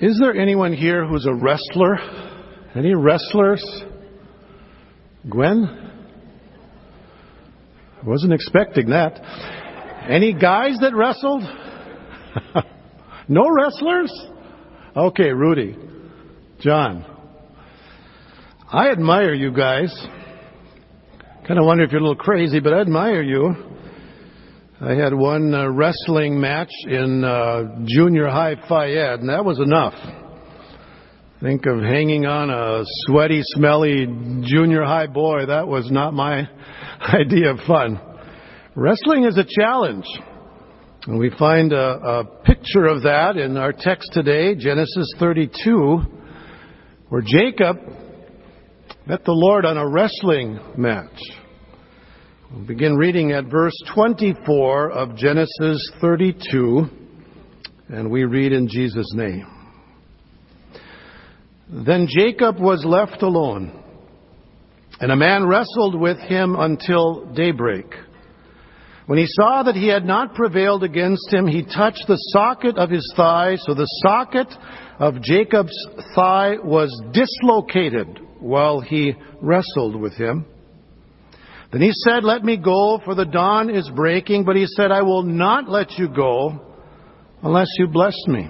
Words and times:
Is 0.00 0.16
there 0.20 0.34
anyone 0.34 0.72
here 0.72 1.06
who's 1.06 1.26
a 1.26 1.34
wrestler? 1.34 1.96
Any 2.76 2.94
wrestlers? 2.94 3.64
Gwen? 5.28 5.64
I 8.00 8.06
wasn't 8.06 8.32
expecting 8.32 8.90
that. 8.90 9.18
Any 10.08 10.32
guys 10.34 10.78
that 10.80 10.94
wrestled? 10.94 11.42
no 13.28 13.48
wrestlers? 13.48 14.12
Okay, 14.96 15.30
Rudy. 15.30 15.76
John. 16.60 17.04
I 18.70 18.90
admire 18.90 19.34
you 19.34 19.52
guys. 19.52 19.92
Kind 21.46 21.58
of 21.58 21.66
wonder 21.66 21.82
if 21.82 21.90
you're 21.90 22.00
a 22.00 22.04
little 22.04 22.14
crazy, 22.14 22.60
but 22.60 22.72
I 22.72 22.80
admire 22.80 23.22
you. 23.22 23.54
I 24.80 24.94
had 24.94 25.12
one 25.12 25.52
uh, 25.52 25.68
wrestling 25.68 26.40
match 26.40 26.70
in 26.86 27.24
uh, 27.24 27.80
junior 27.84 28.28
high 28.28 28.52
Ed, 28.52 29.18
and 29.18 29.28
that 29.28 29.44
was 29.44 29.58
enough. 29.58 29.94
Think 31.40 31.66
of 31.66 31.80
hanging 31.80 32.26
on 32.26 32.48
a 32.48 32.84
sweaty, 33.06 33.40
smelly 33.42 34.06
junior 34.42 34.84
high 34.84 35.08
boy. 35.08 35.46
That 35.46 35.66
was 35.66 35.90
not 35.90 36.14
my 36.14 36.48
idea 37.12 37.50
of 37.50 37.58
fun. 37.66 38.00
Wrestling 38.76 39.24
is 39.24 39.36
a 39.36 39.44
challenge. 39.44 40.06
And 41.08 41.18
we 41.18 41.30
find 41.36 41.72
a, 41.72 41.78
a 41.78 42.24
picture 42.44 42.86
of 42.86 43.02
that 43.02 43.36
in 43.36 43.56
our 43.56 43.72
text 43.72 44.12
today, 44.12 44.54
Genesis 44.54 45.12
32, 45.18 46.02
where 47.08 47.22
Jacob 47.22 47.78
met 49.06 49.24
the 49.24 49.32
Lord 49.32 49.64
on 49.64 49.76
a 49.76 49.88
wrestling 49.88 50.60
match. 50.76 51.18
We'll 52.50 52.64
begin 52.64 52.96
reading 52.96 53.32
at 53.32 53.44
verse 53.44 53.74
24 53.94 54.90
of 54.92 55.16
Genesis 55.16 55.92
32, 56.00 56.86
and 57.90 58.10
we 58.10 58.24
read 58.24 58.52
in 58.52 58.68
Jesus' 58.68 59.12
name. 59.14 59.46
Then 61.68 62.06
Jacob 62.08 62.58
was 62.58 62.86
left 62.86 63.20
alone, 63.20 63.70
and 64.98 65.12
a 65.12 65.16
man 65.16 65.46
wrestled 65.46 66.00
with 66.00 66.16
him 66.20 66.56
until 66.58 67.26
daybreak. 67.34 67.94
When 69.04 69.18
he 69.18 69.26
saw 69.26 69.64
that 69.64 69.74
he 69.74 69.88
had 69.88 70.06
not 70.06 70.34
prevailed 70.34 70.84
against 70.84 71.30
him, 71.30 71.46
he 71.46 71.64
touched 71.64 72.06
the 72.08 72.16
socket 72.32 72.78
of 72.78 72.88
his 72.88 73.12
thigh, 73.14 73.56
so 73.56 73.74
the 73.74 73.84
socket 74.02 74.48
of 74.98 75.20
Jacob's 75.20 75.76
thigh 76.14 76.56
was 76.64 76.98
dislocated 77.12 78.20
while 78.40 78.80
he 78.80 79.12
wrestled 79.42 80.00
with 80.00 80.14
him. 80.14 80.46
Then 81.70 81.82
he 81.82 81.92
said, 81.92 82.24
Let 82.24 82.44
me 82.44 82.56
go, 82.56 83.00
for 83.04 83.14
the 83.14 83.24
dawn 83.24 83.70
is 83.70 83.90
breaking. 83.94 84.44
But 84.44 84.56
he 84.56 84.66
said, 84.66 84.90
I 84.90 85.02
will 85.02 85.22
not 85.22 85.68
let 85.68 85.92
you 85.98 86.08
go 86.08 86.60
unless 87.42 87.68
you 87.78 87.88
bless 87.88 88.16
me. 88.26 88.48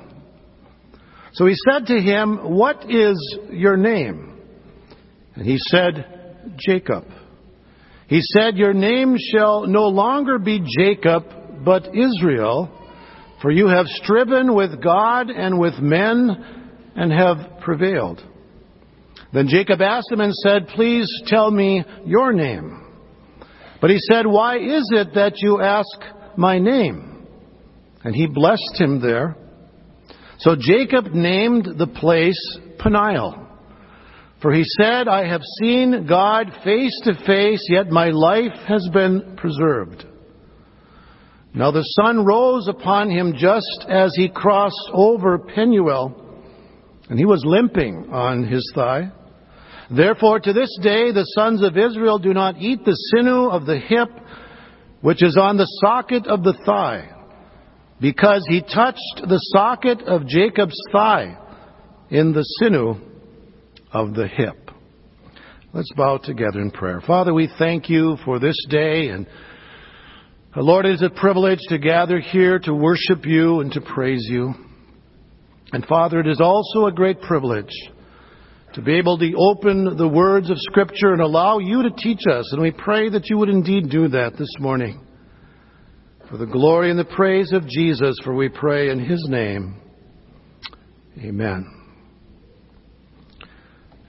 So 1.33 1.47
he 1.47 1.55
said 1.71 1.87
to 1.87 2.01
him, 2.01 2.55
What 2.57 2.91
is 2.91 3.39
your 3.51 3.77
name? 3.77 4.41
And 5.35 5.45
he 5.45 5.59
said, 5.59 6.57
Jacob. 6.59 7.05
He 8.07 8.21
said, 8.23 8.57
Your 8.57 8.73
name 8.73 9.17
shall 9.33 9.67
no 9.67 9.89
longer 9.89 10.39
be 10.39 10.65
Jacob, 10.79 11.25
but 11.65 11.95
Israel, 11.95 12.71
for 13.43 13.51
you 13.51 13.69
have 13.69 13.87
striven 13.87 14.55
with 14.55 14.83
God 14.83 15.29
and 15.31 15.59
with 15.59 15.79
men 15.79 16.93
and 16.97 17.13
have 17.13 17.61
prevailed. 17.61 18.23
Then 19.33 19.49
Jacob 19.49 19.83
asked 19.83 20.11
him 20.11 20.21
and 20.21 20.35
said, 20.35 20.69
Please 20.69 21.09
tell 21.27 21.51
me 21.51 21.85
your 22.07 22.33
name. 22.33 22.88
But 23.81 23.91
he 23.91 23.99
said, 23.99 24.27
Why 24.27 24.59
is 24.59 24.91
it 24.93 25.15
that 25.15 25.35
you 25.37 25.61
ask 25.61 25.89
my 26.37 26.59
name? 26.59 27.27
And 28.05 28.15
he 28.15 28.27
blessed 28.27 28.77
him 28.77 29.01
there. 29.01 29.37
So 30.39 30.57
Jacob 30.59 31.07
named 31.07 31.69
the 31.79 31.87
place 31.87 32.59
Peniel. 32.79 33.47
For 34.41 34.53
he 34.53 34.63
said, 34.65 35.09
I 35.09 35.27
have 35.27 35.43
seen 35.61 36.07
God 36.07 36.47
face 36.63 36.99
to 37.05 37.15
face, 37.27 37.67
yet 37.69 37.89
my 37.89 38.11
life 38.11 38.57
has 38.69 38.89
been 38.93 39.37
preserved. 39.37 40.05
Now 41.55 41.73
the 41.73 41.83
sun 41.83 42.25
rose 42.25 42.69
upon 42.69 43.11
him 43.11 43.35
just 43.37 43.87
as 43.89 44.15
he 44.15 44.29
crossed 44.29 44.91
over 44.93 45.39
Penuel, 45.39 46.25
and 47.11 47.19
he 47.19 47.25
was 47.25 47.43
limping 47.45 48.11
on 48.13 48.45
his 48.45 48.71
thigh. 48.77 49.11
Therefore, 49.91 50.39
to 50.41 50.53
this 50.53 50.77
day, 50.83 51.13
the 51.13 51.25
sons 51.35 51.63
of 51.63 51.77
Israel 51.77 52.19
do 52.19 52.35
not 52.35 52.59
eat 52.59 52.85
the 52.85 52.93
sinew 52.93 53.49
of 53.49 53.65
the 53.65 53.79
hip, 53.79 54.09
which 55.01 55.23
is 55.23 55.37
on 55.41 55.57
the 55.57 55.69
socket 55.81 56.27
of 56.27 56.43
the 56.43 56.53
thigh, 56.67 57.11
because 58.01 58.45
he 58.49 58.61
touched 58.61 59.23
the 59.23 59.41
socket 59.53 60.03
of 60.03 60.27
Jacob's 60.27 60.79
thigh 60.93 61.39
in 62.11 62.33
the 62.33 62.43
sinew 62.43 62.97
of 63.93 64.15
the 64.15 64.29
hip. 64.29 64.71
Let's 65.73 65.93
bow 65.97 66.19
together 66.19 66.61
in 66.61 66.71
prayer. 66.71 67.01
Father, 67.07 67.33
we 67.33 67.51
thank 67.59 67.89
you 67.89 68.17
for 68.25 68.39
this 68.39 68.57
day 68.69 69.09
and 69.09 69.27
uh, 70.57 70.63
Lord, 70.63 70.87
it 70.87 70.95
is 70.95 71.03
a 71.03 71.11
privilege 71.11 71.61
to 71.69 71.79
gather 71.79 72.19
here 72.19 72.59
to 72.61 72.75
worship 72.75 73.27
you 73.27 73.61
and 73.61 73.71
to 73.73 73.83
praise 73.83 74.27
you. 74.31 74.55
And 75.73 75.85
Father, 75.85 76.21
it 76.21 76.27
is 76.27 76.41
also 76.41 76.87
a 76.87 76.93
great 76.93 77.21
privilege 77.21 77.71
to 78.75 78.83
be 78.83 78.97
able 78.97 79.19
to 79.19 79.35
open 79.37 79.97
the 79.97 80.09
words 80.09 80.51
of 80.51 80.59
Scripture 80.59 81.13
and 81.13 81.23
allow 81.23 81.59
you 81.59 81.83
to 81.83 81.91
teach 81.91 82.21
us. 82.31 82.53
And 82.53 82.61
we 82.61 82.71
pray 82.71 83.09
that 83.09 83.31
you 83.31 83.39
would 83.39 83.49
indeed 83.49 83.91
do 83.91 84.09
that 84.09 84.37
this 84.39 84.55
morning. 84.59 85.01
For 86.31 86.37
the 86.37 86.47
glory 86.47 86.91
and 86.91 86.99
the 86.99 87.05
praise 87.05 87.53
of 87.53 87.67
Jesus, 87.67 88.19
for 88.23 88.35
we 88.35 88.51
pray 88.51 88.91
in 88.91 88.99
his 88.99 89.27
name. 89.29 89.81
Amen. 91.19 91.75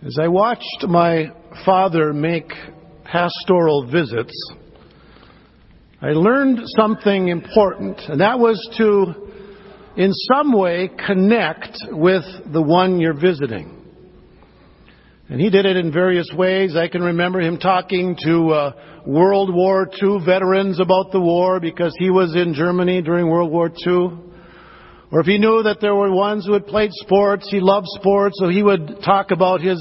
As 0.06 0.18
I 0.22 0.28
watched 0.28 0.86
my 0.88 1.32
father 1.66 2.14
make 2.14 2.52
pastoral 3.06 3.88
visits, 3.90 4.34
I 6.02 6.10
learned 6.10 6.60
something 6.78 7.30
important, 7.30 8.00
and 8.08 8.22
that 8.22 8.40
was 8.40 8.58
to, 8.78 10.02
in 10.02 10.14
some 10.14 10.54
way, 10.54 10.90
connect 11.06 11.78
with 11.90 12.24
the 12.52 12.62
one 12.62 13.00
you're 13.00 13.20
visiting. 13.20 13.79
And 15.30 15.40
he 15.40 15.52
did 15.52 15.68
it 15.68 15.78
in 15.78 15.94
various 15.94 16.28
ways. 16.36 16.76
I 16.76 16.88
can 16.88 17.04
remember 17.04 17.40
him 17.40 17.60
talking 17.60 18.18
to 18.24 18.50
uh, 18.50 18.72
World 19.06 19.54
War 19.54 19.88
II 20.02 20.26
veterans 20.26 20.80
about 20.80 21.12
the 21.12 21.20
war 21.20 21.60
because 21.60 21.96
he 22.00 22.10
was 22.10 22.36
in 22.36 22.56
Germany 22.56 23.04
during 23.04 23.30
World 23.30 23.52
War 23.52 23.70
II. 23.70 24.18
Or 25.12 25.20
if 25.22 25.28
he 25.28 25.38
knew 25.38 25.62
that 25.64 25.82
there 25.82 25.94
were 25.94 26.12
ones 26.12 26.48
who 26.48 26.54
had 26.54 26.66
played 26.66 26.90
sports, 26.94 27.48
he 27.50 27.60
loved 27.60 27.86
sports, 27.90 28.40
so 28.40 28.50
he 28.50 28.64
would 28.64 29.02
talk 29.06 29.30
about 29.30 29.62
his 29.62 29.80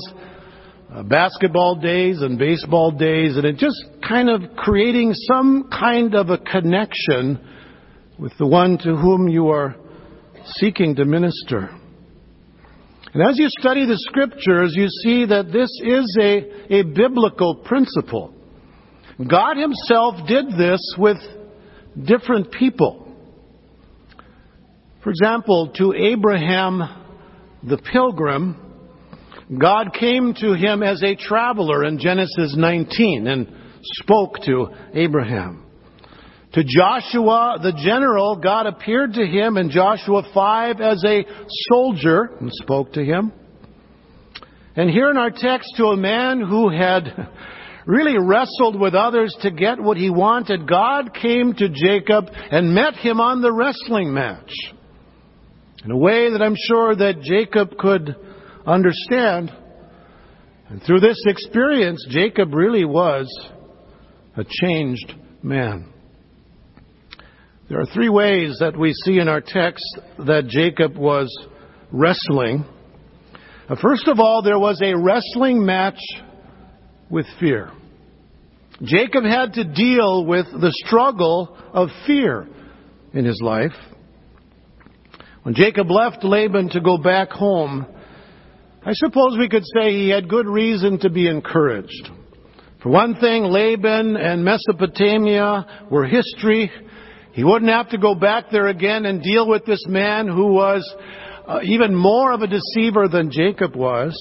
uh, 0.93 1.03
basketball 1.03 1.77
days 1.77 2.21
and 2.21 2.39
baseball 2.39 2.91
days, 2.91 3.37
and 3.37 3.47
it 3.47 3.57
just 3.57 3.83
kind 4.07 4.29
of 4.29 4.55
creating 4.57 5.15
some 5.15 5.71
kind 5.71 6.15
of 6.15 6.29
a 6.29 6.39
connection 6.39 7.39
with 8.19 8.33
the 8.39 8.47
one 8.47 8.77
to 8.79 8.97
whom 8.97 9.29
you 9.29 9.49
are 9.49 9.77
seeking 10.45 10.95
to 10.97 11.05
minister. 11.05 11.71
And 13.15 13.23
as 13.23 13.39
you 13.39 13.49
study 13.59 13.87
the 13.87 13.99
scriptures, 13.99 14.75
you 14.77 14.89
see 15.03 15.27
that 15.27 15.53
this 15.53 15.71
is 15.83 16.17
a, 16.21 16.81
a 16.81 16.83
biblical 16.83 17.57
principle. 17.57 18.35
God 19.19 19.57
Himself 19.57 20.27
did 20.29 20.47
this 20.59 20.81
with 20.99 21.17
different 22.05 22.53
people. 22.53 23.07
For 25.03 25.11
example, 25.11 25.73
to 25.77 25.95
Abraham 25.95 26.83
the 27.63 27.79
pilgrim, 27.79 28.57
God 29.57 29.95
came 29.99 30.35
to 30.35 30.55
him 30.55 30.83
as 30.83 31.03
a 31.03 31.17
traveler 31.17 31.85
in 31.85 31.99
Genesis 31.99 32.55
19 32.57 33.27
and 33.27 33.49
spoke 33.83 34.41
to 34.45 34.69
Abraham. 34.95 35.65
To 36.55 36.65
Joshua, 36.65 37.59
the 37.63 37.73
general, 37.73 38.37
God 38.37 38.67
appeared 38.67 39.15
to 39.15 39.27
him 39.27 39.59
in 39.59 39.71
Joshua 39.71 40.23
5 40.33 40.81
as 40.81 41.05
a 41.05 41.25
soldier 41.69 42.31
and 42.41 42.51
spoke 42.53 42.95
to 42.95 43.05
him. 43.05 43.33
And 44.75 44.89
here 44.89 45.11
in 45.11 45.19
our 45.19 45.31
text, 45.31 45.75
to 45.77 45.87
a 45.87 45.97
man 45.97 46.41
who 46.41 46.71
had 46.71 47.29
really 47.87 48.17
wrestled 48.19 48.81
with 48.81 48.95
others 48.95 49.37
to 49.43 49.51
get 49.51 49.79
what 49.79 49.99
he 49.99 50.09
wanted, 50.09 50.67
God 50.67 51.13
came 51.13 51.53
to 51.55 51.69
Jacob 51.69 52.27
and 52.51 52.75
met 52.75 52.95
him 52.95 53.21
on 53.21 53.43
the 53.43 53.53
wrestling 53.53 54.15
match. 54.15 54.53
In 55.85 55.91
a 55.91 55.97
way 55.97 56.31
that 56.31 56.43
I'm 56.43 56.57
sure 56.57 56.97
that 56.97 57.23
Jacob 57.23 57.77
could 57.77 58.17
understand. 58.67 59.53
And 60.71 60.83
through 60.83 61.01
this 61.01 61.23
experience, 61.27 62.07
Jacob 62.09 62.55
really 62.55 62.85
was 62.85 63.27
a 64.37 64.45
changed 64.45 65.15
man. 65.43 65.93
There 67.69 67.79
are 67.79 67.87
three 67.87 68.09
ways 68.09 68.57
that 68.61 68.79
we 68.79 68.95
see 68.95 69.19
in 69.19 69.29
our 69.29 69.43
text 69.43 69.85
that 70.27 70.47
Jacob 70.49 70.97
was 70.97 71.29
wrestling. 71.93 72.65
Uh, 73.69 73.77
first 73.83 74.09
of 74.09 74.19
all, 74.19 74.41
there 74.43 74.59
was 74.59 74.81
a 74.83 74.97
wrestling 74.97 75.67
match 75.67 76.01
with 77.11 77.27
fear. 77.39 77.71
Jacob 78.83 79.25
had 79.25 79.53
to 79.55 79.65
deal 79.65 80.25
with 80.25 80.47
the 80.47 80.73
struggle 80.87 81.59
of 81.75 81.91
fear 82.07 82.49
in 83.13 83.27
his 83.27 83.39
life. 83.43 83.77
When 85.43 85.55
Jacob 85.55 85.91
left 85.91 86.25
Laban 86.25 86.71
to 86.71 86.81
go 86.81 86.97
back 86.97 87.31
home, 87.31 87.87
I 88.83 88.93
suppose 88.95 89.37
we 89.39 89.51
could 89.51 89.65
say 89.75 89.91
he 89.91 90.09
had 90.09 90.31
good 90.31 90.47
reason 90.47 91.01
to 91.01 91.11
be 91.11 91.29
encouraged. 91.29 92.09
For 92.83 92.89
one 92.89 93.17
thing, 93.17 93.43
Laban 93.43 94.17
and 94.17 94.43
Mesopotamia 94.43 95.87
were 95.91 96.07
history. 96.07 96.71
He 97.39 97.45
wouldn't 97.45 97.71
have 97.71 97.91
to 97.91 97.99
go 97.99 98.17
back 98.17 98.47
there 98.51 98.67
again 98.67 99.07
and 99.07 99.23
deal 99.23 99.47
with 99.47 99.65
this 99.65 99.85
man 99.87 100.27
who 100.27 100.55
was 100.55 100.85
uh, 101.47 101.61
even 101.63 101.95
more 101.95 102.33
of 102.33 102.41
a 102.41 102.49
deceiver 102.49 103.07
than 103.07 103.31
Jacob 103.31 103.77
was. 103.77 104.13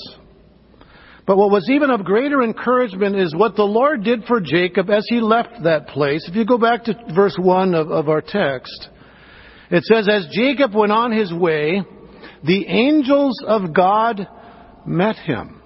But 1.26 1.36
what 1.36 1.50
was 1.50 1.68
even 1.68 1.90
of 1.90 2.06
greater 2.06 2.44
encouragement 2.44 3.16
is 3.16 3.36
what 3.36 3.56
the 3.56 3.64
Lord 3.64 4.04
did 4.04 4.26
for 4.26 4.40
Jacob 4.40 4.92
as 4.92 5.04
he 5.10 5.20
left 5.20 5.64
that 5.64 5.88
place. 5.88 6.30
If 6.30 6.36
you 6.36 6.46
go 6.46 6.60
back 6.60 6.84
to 6.84 6.94
verse 7.16 7.36
1 7.42 7.74
of, 7.74 7.90
of 7.90 8.08
our 8.08 8.22
text, 8.22 8.88
it 9.72 9.84
says, 9.86 10.08
As 10.08 10.28
Jacob 10.32 10.76
went 10.76 10.92
on 10.92 11.12
his 11.12 11.34
way, 11.34 11.82
the 12.44 12.68
angels 12.68 13.44
of 13.48 13.74
God 13.74 14.28
met 14.86 15.16
him. 15.16 15.60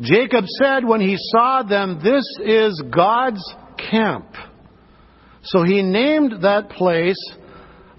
Jacob 0.00 0.44
said 0.62 0.84
when 0.84 1.00
he 1.00 1.16
saw 1.18 1.64
them, 1.64 1.98
This 2.04 2.24
is 2.44 2.80
God's 2.94 3.42
camp. 3.90 4.28
So 5.46 5.62
he 5.62 5.82
named 5.82 6.42
that 6.42 6.70
place 6.70 7.16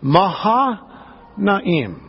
Mahanaim. 0.01 2.03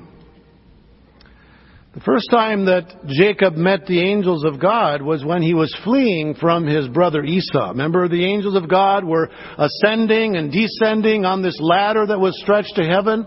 The 1.94 2.04
first 2.04 2.30
time 2.30 2.66
that 2.66 3.06
Jacob 3.08 3.54
met 3.54 3.86
the 3.86 4.00
angels 4.00 4.44
of 4.44 4.60
God 4.60 5.02
was 5.02 5.24
when 5.24 5.42
he 5.42 5.54
was 5.54 5.74
fleeing 5.82 6.34
from 6.34 6.66
his 6.66 6.86
brother 6.86 7.24
Esau. 7.24 7.70
Remember, 7.70 8.08
the 8.08 8.24
angels 8.24 8.54
of 8.54 8.68
God 8.68 9.04
were 9.04 9.28
ascending 9.56 10.36
and 10.36 10.52
descending 10.52 11.24
on 11.24 11.42
this 11.42 11.58
ladder 11.60 12.06
that 12.06 12.20
was 12.20 12.38
stretched 12.40 12.76
to 12.76 12.84
heaven? 12.84 13.26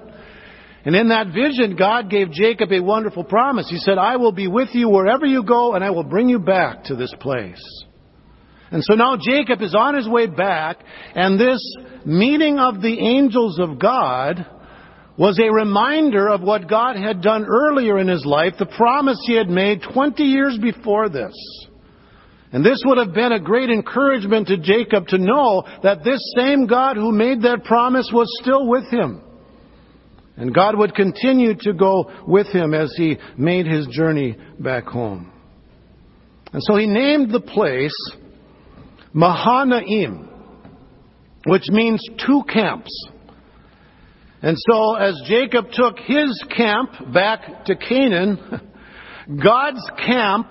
And 0.86 0.96
in 0.96 1.10
that 1.10 1.34
vision, 1.34 1.76
God 1.76 2.10
gave 2.10 2.32
Jacob 2.32 2.72
a 2.72 2.82
wonderful 2.82 3.24
promise. 3.24 3.70
He 3.70 3.78
said, 3.78 3.98
I 3.98 4.16
will 4.16 4.32
be 4.32 4.48
with 4.48 4.70
you 4.74 4.90
wherever 4.90 5.26
you 5.26 5.44
go, 5.44 5.74
and 5.74 5.84
I 5.84 5.90
will 5.90 6.04
bring 6.04 6.30
you 6.30 6.40
back 6.40 6.86
to 6.86 6.96
this 6.96 7.14
place. 7.20 7.62
And 8.72 8.84
so 8.84 8.96
now 8.96 9.18
Jacob 9.18 9.62
is 9.62 9.76
on 9.76 9.96
his 9.96 10.08
way 10.08 10.28
back, 10.28 10.78
and 11.14 11.40
this 11.40 11.62
meeting 12.06 12.58
of 12.58 12.82
the 12.82 13.00
angels 13.00 13.60
of 13.60 13.78
God 13.80 14.46
was 15.18 15.38
a 15.40 15.54
reminder 15.54 16.30
of 16.30 16.42
what 16.42 16.70
God 16.70 16.96
had 16.96 17.22
done 17.22 17.46
earlier 17.46 18.00
in 18.00 18.08
his 18.08 18.26
life, 18.26 18.54
the 18.58 18.66
promise 18.66 19.22
he 19.26 19.36
had 19.36 19.50
made 19.50 19.82
20 19.94 20.24
years 20.24 20.58
before 20.58 21.10
this. 21.10 21.34
And 22.54 22.66
this 22.66 22.82
would 22.86 22.98
have 22.98 23.14
been 23.14 23.32
a 23.32 23.40
great 23.40 23.70
encouragement 23.70 24.48
to 24.48 24.58
Jacob 24.58 25.08
to 25.08 25.18
know 25.18 25.64
that 25.84 26.04
this 26.04 26.22
same 26.36 26.66
God 26.66 26.98
who 26.98 27.12
made 27.12 27.42
that 27.44 27.64
promise 27.66 28.10
was 28.12 28.28
still 28.42 28.68
with 28.68 28.90
him. 28.90 29.22
And 30.38 30.56
God 30.56 30.78
would 30.78 30.96
continue 30.96 31.56
to 31.60 31.74
go 31.74 32.12
with 32.26 32.48
him 32.48 32.74
as 32.74 32.94
he 32.98 33.18
made 33.38 33.68
his 33.68 33.88
journey 33.88 34.38
back 34.60 34.86
home. 34.86 35.32
And 36.52 36.62
so 36.64 36.76
he 36.78 36.88
named 36.88 37.32
the 37.32 37.42
place 37.42 37.96
Mahanaim, 39.14 40.30
which 41.46 41.70
means 41.70 42.02
two 42.26 42.44
camps. 42.52 42.92
And 44.42 44.58
so 44.58 44.96
as 44.96 45.22
Jacob 45.26 45.66
took 45.72 45.98
his 46.00 46.44
camp 46.56 46.92
back 47.14 47.66
to 47.66 47.76
Canaan, 47.76 48.40
God's 49.44 49.84
camp 49.98 50.48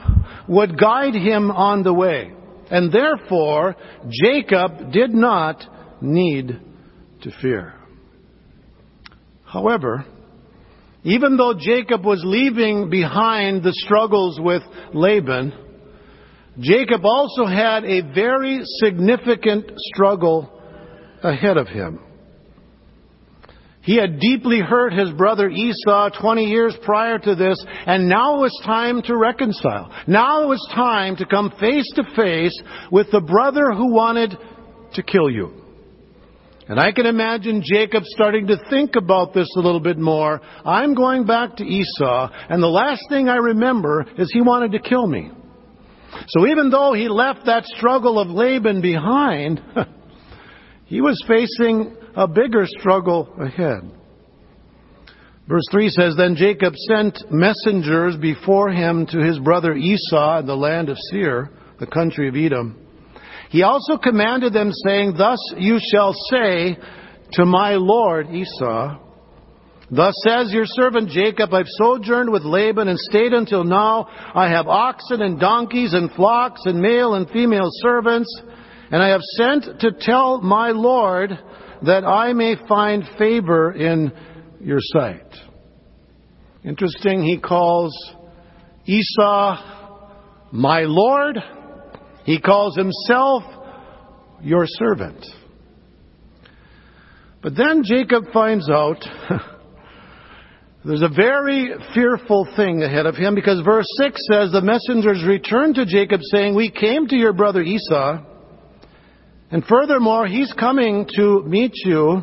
would 0.49 0.79
guide 0.79 1.15
him 1.15 1.51
on 1.51 1.83
the 1.83 1.93
way. 1.93 2.33
And 2.71 2.93
therefore, 2.93 3.75
Jacob 4.09 4.93
did 4.93 5.11
not 5.11 5.65
need 6.01 6.61
to 7.23 7.31
fear. 7.43 7.75
However, 9.45 10.05
even 11.03 11.37
though 11.37 11.55
Jacob 11.59 12.05
was 12.05 12.23
leaving 12.25 12.91
behind 12.91 13.65
the 13.65 13.73
struggles 13.73 14.39
with 14.41 14.63
Laban, 14.95 15.53
Jacob 16.61 17.05
also 17.05 17.47
had 17.47 17.85
a 17.85 18.03
very 18.15 18.61
significant 18.83 19.73
struggle 19.77 20.61
ahead 21.23 21.57
of 21.57 21.69
him. 21.69 22.01
He 23.83 23.97
had 23.97 24.21
deeply 24.21 24.61
hurt 24.61 24.93
his 24.93 25.11
brother 25.13 25.49
Esau 25.49 26.11
20 26.21 26.45
years 26.45 26.77
prior 26.85 27.19
to 27.19 27.35
this, 27.35 27.65
and 27.87 28.09
now 28.09 28.37
it 28.37 28.41
was 28.41 28.63
time 28.65 29.01
to 29.03 29.17
reconcile. 29.17 29.91
Now 30.07 30.43
it 30.43 30.49
was 30.49 30.69
time 30.75 31.17
to 31.17 31.25
come 31.25 31.51
face 31.59 31.91
to 31.95 32.05
face 32.15 32.61
with 32.93 33.11
the 33.11 33.23
brother 33.23 33.73
who 33.73 33.95
wanted 33.95 34.37
to 34.95 35.03
kill 35.03 35.31
you. 35.31 35.53
And 36.69 36.79
I 36.79 36.93
can 36.93 37.07
imagine 37.07 37.63
Jacob 37.65 38.05
starting 38.05 38.47
to 38.49 38.57
think 38.69 38.97
about 38.97 39.33
this 39.33 39.49
a 39.57 39.61
little 39.61 39.81
bit 39.81 39.99
more. 39.99 40.41
I'm 40.65 40.95
going 40.95 41.25
back 41.25 41.57
to 41.57 41.65
Esau, 41.65 42.31
and 42.51 42.63
the 42.63 42.69
last 42.69 43.03
thing 43.09 43.29
I 43.29 43.37
remember 43.37 44.05
is 44.19 44.31
he 44.31 44.43
wanted 44.43 44.73
to 44.73 44.79
kill 44.79 45.07
me. 45.07 45.31
So 46.29 46.47
even 46.47 46.71
though 46.71 46.93
he 46.93 47.09
left 47.09 47.47
that 47.47 47.65
struggle 47.67 48.19
of 48.19 48.29
Laban 48.29 48.81
behind, 48.81 49.63
he 50.87 51.01
was 51.01 51.23
facing 51.27 51.97
a 52.17 52.27
bigger 52.27 52.67
struggle 52.67 53.33
ahead. 53.41 53.91
Verse 55.49 55.65
3 55.73 55.89
says, 55.89 56.15
Then 56.17 56.37
Jacob 56.37 56.75
sent 56.77 57.19
messengers 57.31 58.17
before 58.17 58.71
him 58.71 59.07
to 59.07 59.19
his 59.19 59.39
brother 59.41 59.75
Esau 59.75 60.39
in 60.39 60.47
the 60.47 60.57
land 60.57 60.89
of 60.89 60.97
Seir, 61.11 61.51
the 61.81 61.87
country 61.87 62.29
of 62.29 62.37
Edom. 62.37 62.87
He 63.51 63.63
also 63.65 63.97
commanded 63.97 64.53
them, 64.53 64.71
saying, 64.87 65.15
Thus 65.19 65.39
you 65.57 65.81
shall 65.93 66.15
say 66.31 66.79
to 67.33 67.45
my 67.45 67.75
lord 67.75 68.29
Esau, 68.31 68.99
Thus 69.91 70.15
says 70.27 70.53
your 70.53 70.67
servant 70.67 71.11
Jacob, 71.11 71.53
I've 71.53 71.67
sojourned 71.69 72.31
with 72.31 72.45
Laban 72.45 72.89
and 72.89 72.99
stayed 72.99 73.33
until 73.33 73.65
now. 73.65 74.07
I 74.35 74.49
have 74.49 74.69
oxen 74.69 75.21
and 75.23 75.41
donkeys 75.41 75.95
and 75.95 76.13
flocks 76.13 76.63
and 76.65 76.81
male 76.81 77.15
and 77.15 77.29
female 77.31 77.69
servants. 77.83 78.33
And 78.91 79.03
I 79.03 79.09
have 79.09 79.23
sent 79.37 79.81
to 79.81 79.91
tell 79.99 80.41
my 80.41 80.71
Lord 80.71 81.31
that 81.83 82.05
I 82.05 82.33
may 82.33 82.57
find 82.69 83.05
favor 83.19 83.73
in 83.73 84.13
your 84.61 84.81
sight. 84.81 85.35
Interesting, 86.65 87.23
he 87.23 87.39
calls 87.39 87.93
Esau 88.87 89.79
my 90.53 90.83
Lord 90.83 91.39
he 92.25 92.41
calls 92.41 92.77
himself 92.77 93.43
your 94.43 94.65
servant. 94.67 95.25
But 97.43 97.57
then 97.57 97.83
Jacob 97.85 98.25
finds 98.33 98.69
out 98.71 99.05
there's 100.85 101.03
a 101.03 101.09
very 101.09 101.75
fearful 101.95 102.49
thing 102.57 102.83
ahead 102.83 103.05
of 103.05 103.15
him 103.15 103.35
because 103.35 103.61
verse 103.65 103.87
6 103.99 104.21
says, 104.31 104.51
The 104.51 104.63
messengers 104.63 105.23
returned 105.27 105.75
to 105.75 105.85
Jacob 105.85 106.21
saying, 106.33 106.55
We 106.55 106.71
came 106.71 107.07
to 107.09 107.17
your 107.17 107.35
brother 107.35 107.61
Esau, 107.61 108.25
and 109.51 109.65
furthermore, 109.65 110.27
he's 110.27 110.53
coming 110.55 111.07
to 111.17 111.43
meet 111.43 111.73
you, 111.85 112.23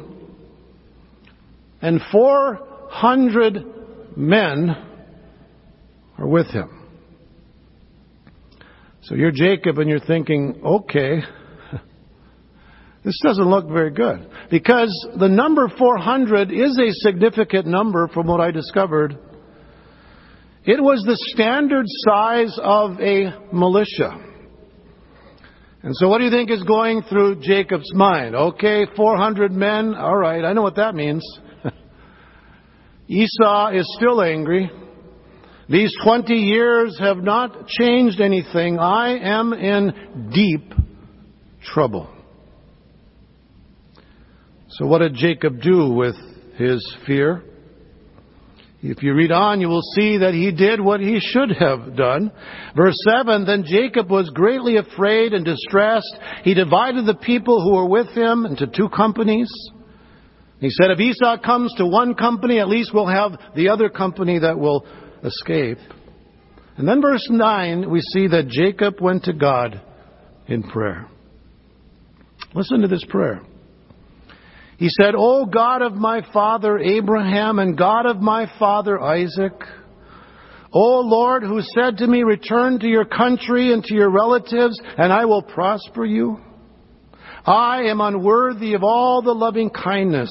and 1.82 2.02
400 2.12 3.66
men 4.16 4.70
are 6.18 6.28
with 6.28 6.48
him. 6.48 6.78
So 9.04 9.16
you're 9.16 9.32
Jacob 9.32 9.78
and 9.78 9.90
you're 9.90 10.00
thinking, 10.00 10.60
okay, 10.66 11.20
this 13.08 13.20
doesn't 13.24 13.50
look 13.50 13.70
very 13.70 13.92
good. 13.92 14.30
Because 14.52 14.92
the 15.18 15.30
number 15.30 15.70
400 15.78 16.52
is 16.52 16.78
a 16.78 16.92
significant 16.92 17.66
number 17.66 18.10
from 18.10 18.28
what 18.28 18.42
I 18.42 18.52
discovered. 18.52 19.18
It 20.66 20.84
was 20.84 21.02
the 21.08 21.16
standard 21.34 21.86
size 21.88 22.60
of 22.62 23.00
a 23.00 23.48
militia. 23.54 24.12
And 25.84 25.96
so 25.96 26.10
what 26.10 26.18
do 26.18 26.26
you 26.26 26.32
think 26.32 26.52
is 26.52 26.64
going 26.64 27.02
through 27.04 27.40
Jacob's 27.40 27.94
mind? 27.94 28.36
Okay, 28.36 28.86
400 28.98 29.54
men. 29.54 29.96
All 29.96 30.18
right, 30.18 30.44
I 30.44 30.52
know 30.52 30.64
what 30.64 30.76
that 30.76 30.94
means. 30.94 31.26
Esau 33.08 33.70
is 33.70 33.90
still 33.98 34.22
angry. 34.22 34.70
These 35.70 35.96
20 36.04 36.34
years 36.34 37.00
have 37.00 37.20
not 37.20 37.70
changed 37.70 38.20
anything. 38.20 38.80
I 38.80 39.18
am 39.18 39.54
in 39.54 40.30
deep 40.34 40.74
trouble. 41.64 42.16
So 44.70 44.86
what 44.86 45.00
did 45.00 45.14
Jacob 45.14 45.62
do 45.62 45.90
with 45.94 46.16
his 46.56 46.98
fear? 47.06 47.44
If 48.82 49.02
you 49.02 49.16
read 49.16 49.32
on, 49.32 49.60
you 49.60 49.70
will 49.70 49.82
see 49.96 50.18
that 50.20 50.34
he 50.34 50.52
did 50.52 50.80
what 50.80 51.00
he 51.00 51.20
should 51.20 51.52
have 51.52 51.96
done. 51.96 52.32
Verse 52.76 52.96
7, 53.18 53.46
Then 53.46 53.64
Jacob 53.66 54.10
was 54.10 54.30
greatly 54.30 54.78
afraid 54.78 55.34
and 55.34 55.44
distressed. 55.44 56.16
He 56.44 56.54
divided 56.54 57.06
the 57.06 57.16
people 57.16 57.62
who 57.62 57.76
were 57.76 57.88
with 57.88 58.10
him 58.10 58.46
into 58.46 58.68
two 58.68 58.90
companies. 58.90 59.50
He 60.60 60.70
said, 60.70 60.92
If 60.92 61.00
Esau 61.00 61.38
comes 61.44 61.74
to 61.78 61.88
one 61.88 62.14
company, 62.14 62.60
at 62.60 62.68
least 62.68 62.92
we'll 62.94 63.08
have 63.08 63.40
the 63.56 63.70
other 63.70 63.90
company 63.90 64.40
that 64.40 64.60
will 64.60 64.86
escape. 65.24 65.80
And 66.78 66.88
then 66.88 67.02
verse 67.02 67.28
9, 67.30 67.90
we 67.90 68.02
see 68.02 68.28
that 68.28 68.48
Jacob 68.48 69.02
went 69.02 69.24
to 69.24 69.34
God 69.34 69.82
in 70.48 70.62
prayer. 70.62 71.08
Listen 72.54 72.82
to 72.82 72.88
this 72.88 73.04
prayer. 73.10 73.42
He 74.78 74.90
said, 74.90 75.16
O 75.18 75.46
God 75.46 75.82
of 75.82 75.94
my 75.94 76.22
father 76.32 76.78
Abraham 76.78 77.58
and 77.60 77.78
God 77.78 78.06
of 78.06 78.18
my 78.18 78.48
father 78.60 79.02
Isaac, 79.02 79.54
O 80.72 81.00
Lord, 81.00 81.44
who 81.44 81.62
said 81.62 81.98
to 81.98 82.08
me, 82.08 82.22
Return 82.22 82.80
to 82.80 82.88
your 82.88 83.06
country 83.06 83.74
and 83.74 83.84
to 83.86 83.96
your 83.96 84.12
relatives, 84.12 84.80
and 84.98 85.12
I 85.12 85.26
will 85.26 85.42
prosper 85.42 86.06
you. 86.06 86.40
I 87.46 87.84
am 87.84 88.02
unworthy 88.02 88.74
of 88.74 88.84
all 88.84 89.22
the 89.22 89.34
loving 89.34 89.70
kindness 89.70 90.30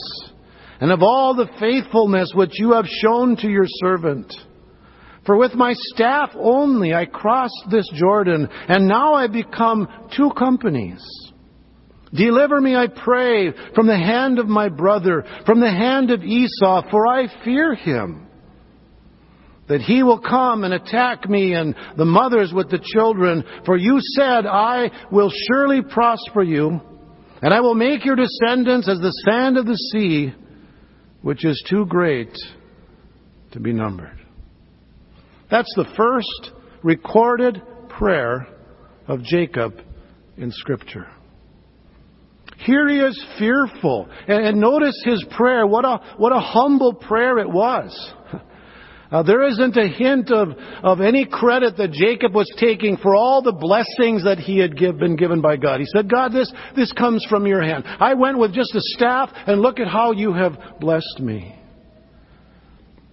and 0.80 0.92
of 0.92 1.02
all 1.02 1.34
the 1.34 1.48
faithfulness 1.58 2.32
which 2.34 2.52
you 2.60 2.72
have 2.72 2.86
shown 2.86 3.36
to 3.36 3.48
your 3.48 3.64
servant. 3.66 4.32
For 5.24 5.36
with 5.36 5.54
my 5.54 5.72
staff 5.74 6.30
only 6.36 6.94
I 6.94 7.06
crossed 7.06 7.66
this 7.70 7.90
Jordan, 7.94 8.48
and 8.68 8.86
now 8.86 9.14
I 9.14 9.26
become 9.26 9.88
two 10.16 10.30
companies. 10.38 11.02
Deliver 12.14 12.60
me, 12.60 12.76
I 12.76 12.86
pray, 12.86 13.52
from 13.74 13.86
the 13.86 13.96
hand 13.96 14.38
of 14.38 14.46
my 14.46 14.68
brother, 14.68 15.24
from 15.44 15.60
the 15.60 15.70
hand 15.70 16.10
of 16.10 16.22
Esau, 16.22 16.88
for 16.90 17.06
I 17.06 17.26
fear 17.44 17.74
him. 17.74 18.28
That 19.68 19.80
he 19.80 20.04
will 20.04 20.20
come 20.20 20.62
and 20.62 20.72
attack 20.72 21.28
me 21.28 21.54
and 21.54 21.74
the 21.96 22.04
mothers 22.04 22.52
with 22.54 22.70
the 22.70 22.78
children. 22.94 23.42
For 23.64 23.76
you 23.76 23.98
said, 24.00 24.46
I 24.46 24.90
will 25.10 25.32
surely 25.48 25.82
prosper 25.82 26.44
you, 26.44 26.80
and 27.42 27.52
I 27.52 27.60
will 27.60 27.74
make 27.74 28.04
your 28.04 28.14
descendants 28.14 28.88
as 28.88 28.98
the 28.98 29.10
sand 29.28 29.58
of 29.58 29.66
the 29.66 29.76
sea, 29.76 30.32
which 31.22 31.44
is 31.44 31.60
too 31.68 31.86
great 31.86 32.36
to 33.52 33.60
be 33.60 33.72
numbered. 33.72 34.20
That's 35.50 35.72
the 35.74 35.92
first 35.96 36.52
recorded 36.84 37.60
prayer 37.88 38.46
of 39.08 39.24
Jacob 39.24 39.80
in 40.36 40.52
Scripture. 40.52 41.08
Here 42.66 42.88
he 42.88 42.98
is 42.98 43.24
fearful. 43.38 44.08
And, 44.26 44.60
notice 44.60 45.00
his 45.04 45.24
prayer. 45.30 45.66
What 45.68 45.84
a, 45.84 46.00
what 46.16 46.32
a 46.32 46.40
humble 46.40 46.94
prayer 46.94 47.38
it 47.38 47.48
was. 47.48 48.12
Uh, 49.08 49.22
there 49.22 49.46
isn't 49.46 49.76
a 49.76 49.86
hint 49.86 50.32
of, 50.32 50.48
of 50.82 51.00
any 51.00 51.24
credit 51.24 51.76
that 51.76 51.92
Jacob 51.92 52.34
was 52.34 52.52
taking 52.58 52.96
for 52.96 53.14
all 53.14 53.40
the 53.40 53.52
blessings 53.52 54.24
that 54.24 54.36
he 54.36 54.58
had 54.58 54.76
give, 54.76 54.98
been 54.98 55.14
given 55.14 55.40
by 55.40 55.56
God. 55.56 55.78
He 55.78 55.86
said, 55.94 56.10
God, 56.10 56.32
this, 56.32 56.52
this 56.74 56.90
comes 56.90 57.24
from 57.30 57.46
your 57.46 57.62
hand. 57.62 57.84
I 57.86 58.14
went 58.14 58.36
with 58.36 58.52
just 58.52 58.74
a 58.74 58.80
staff, 58.80 59.30
and 59.46 59.62
look 59.62 59.78
at 59.78 59.86
how 59.86 60.10
you 60.10 60.32
have 60.32 60.58
blessed 60.80 61.20
me. 61.20 61.54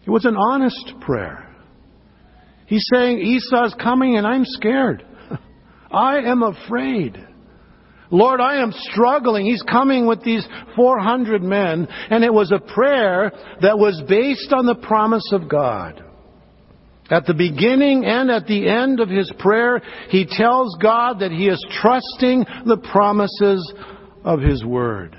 It 0.04 0.10
was 0.10 0.26
an 0.26 0.36
honest 0.36 0.94
prayer. 1.00 1.56
He's 2.66 2.88
saying, 2.92 3.20
Esau's 3.20 3.76
coming, 3.76 4.18
and 4.18 4.26
I'm 4.26 4.46
scared. 4.46 5.06
I 5.92 6.22
am 6.22 6.42
afraid. 6.42 7.24
Lord, 8.14 8.40
I 8.40 8.62
am 8.62 8.72
struggling. 8.92 9.48
He's 9.48 9.64
coming 9.64 10.06
with 10.06 10.24
these 10.24 10.48
400 10.76 11.42
men, 11.42 11.88
and 12.12 12.24
it 12.24 12.32
was 12.32 12.52
a 12.52 12.60
prayer 12.60 13.32
that 13.62 13.80
was 13.80 14.04
based 14.08 14.54
on 14.54 14.68
the 14.68 14.76
promise 14.76 15.28
of 15.34 15.50
God. 15.50 16.04
At 17.10 17.26
the 17.26 17.34
beginning 17.34 18.06
and 18.06 18.30
at 18.30 18.46
the 18.46 18.70
end 18.70 19.00
of 19.00 19.10
his 19.10 19.32
prayer, 19.40 19.82
he 20.10 20.28
tells 20.30 20.78
God 20.80 21.22
that 21.22 21.32
he 21.32 21.48
is 21.48 21.66
trusting 21.82 22.46
the 22.68 22.78
promises 22.92 23.74
of 24.24 24.42
his 24.42 24.64
word. 24.64 25.18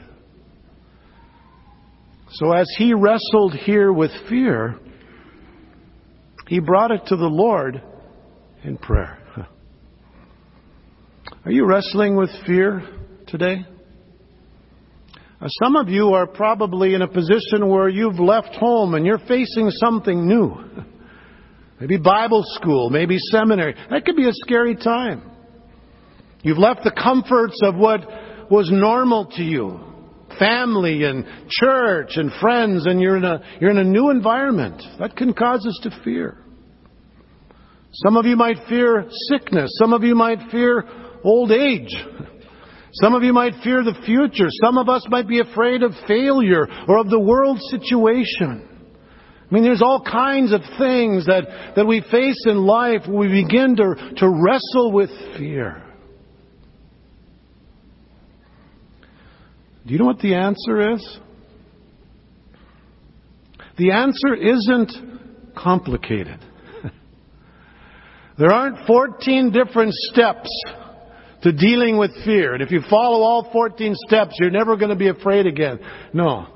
So 2.30 2.52
as 2.52 2.72
he 2.78 2.94
wrestled 2.94 3.54
here 3.54 3.92
with 3.92 4.12
fear, 4.28 4.78
he 6.46 6.60
brought 6.60 6.92
it 6.92 7.02
to 7.08 7.16
the 7.16 7.26
Lord 7.26 7.82
in 8.62 8.76
prayer. 8.76 9.18
Are 11.44 11.52
you 11.52 11.66
wrestling 11.66 12.16
with 12.16 12.30
fear 12.46 12.82
today? 13.26 13.66
Uh, 15.38 15.46
some 15.62 15.76
of 15.76 15.90
you 15.90 16.14
are 16.14 16.26
probably 16.26 16.94
in 16.94 17.02
a 17.02 17.08
position 17.08 17.68
where 17.68 17.86
you've 17.86 18.18
left 18.18 18.54
home 18.54 18.94
and 18.94 19.04
you're 19.04 19.18
facing 19.18 19.68
something 19.68 20.26
new. 20.26 20.56
Maybe 21.80 21.98
Bible 21.98 22.42
school, 22.46 22.88
maybe 22.88 23.18
seminary. 23.18 23.74
That 23.90 24.06
could 24.06 24.16
be 24.16 24.26
a 24.28 24.32
scary 24.32 24.76
time. 24.76 25.28
You've 26.42 26.56
left 26.56 26.84
the 26.84 26.92
comforts 26.92 27.60
of 27.62 27.74
what 27.74 28.00
was 28.48 28.70
normal 28.72 29.26
to 29.32 29.42
you. 29.42 29.80
Family 30.38 31.02
and 31.02 31.26
church 31.48 32.12
and 32.14 32.30
friends 32.40 32.86
and 32.86 33.00
you're 33.00 33.16
in 33.16 33.24
a, 33.24 33.42
you're 33.60 33.70
in 33.70 33.78
a 33.78 33.84
new 33.84 34.10
environment. 34.10 34.82
That 35.00 35.16
can 35.16 35.34
cause 35.34 35.66
us 35.66 35.78
to 35.82 35.90
fear. 36.04 36.38
Some 37.92 38.16
of 38.16 38.24
you 38.24 38.36
might 38.36 38.56
fear 38.68 39.06
sickness. 39.28 39.70
Some 39.78 39.92
of 39.92 40.04
you 40.04 40.14
might 40.14 40.50
fear 40.50 40.84
old 41.24 41.50
age. 41.50 41.94
Some 43.00 43.14
of 43.14 43.24
you 43.24 43.32
might 43.32 43.54
fear 43.64 43.82
the 43.82 44.00
future. 44.04 44.46
Some 44.62 44.78
of 44.78 44.88
us 44.88 45.04
might 45.08 45.26
be 45.26 45.40
afraid 45.40 45.82
of 45.82 45.92
failure 46.06 46.66
or 46.86 46.98
of 46.98 47.10
the 47.10 47.18
world 47.18 47.58
situation. 47.70 48.68
I 49.50 49.54
mean, 49.54 49.64
there's 49.64 49.82
all 49.82 50.00
kinds 50.00 50.52
of 50.52 50.60
things 50.78 51.26
that, 51.26 51.72
that 51.76 51.86
we 51.86 52.02
face 52.10 52.44
in 52.46 52.64
life 52.64 53.02
where 53.06 53.28
we 53.28 53.42
begin 53.42 53.76
to, 53.76 54.14
to 54.16 54.28
wrestle 54.28 54.92
with 54.92 55.10
fear. 55.36 55.82
Do 59.86 59.92
you 59.92 59.98
know 59.98 60.06
what 60.06 60.20
the 60.20 60.34
answer 60.34 60.94
is? 60.94 61.18
The 63.76 63.90
answer 63.90 64.34
isn't 64.34 65.54
complicated. 65.56 66.38
there 68.38 68.52
aren't 68.52 68.86
14 68.86 69.50
different 69.50 69.92
steps 69.92 70.48
to 71.44 71.52
dealing 71.52 71.98
with 71.98 72.10
fear. 72.24 72.54
And 72.54 72.62
if 72.62 72.70
you 72.70 72.80
follow 72.88 73.22
all 73.22 73.50
14 73.52 73.94
steps, 74.06 74.34
you're 74.40 74.50
never 74.50 74.76
going 74.76 74.88
to 74.88 74.96
be 74.96 75.08
afraid 75.08 75.46
again. 75.46 75.78
No. 76.14 76.46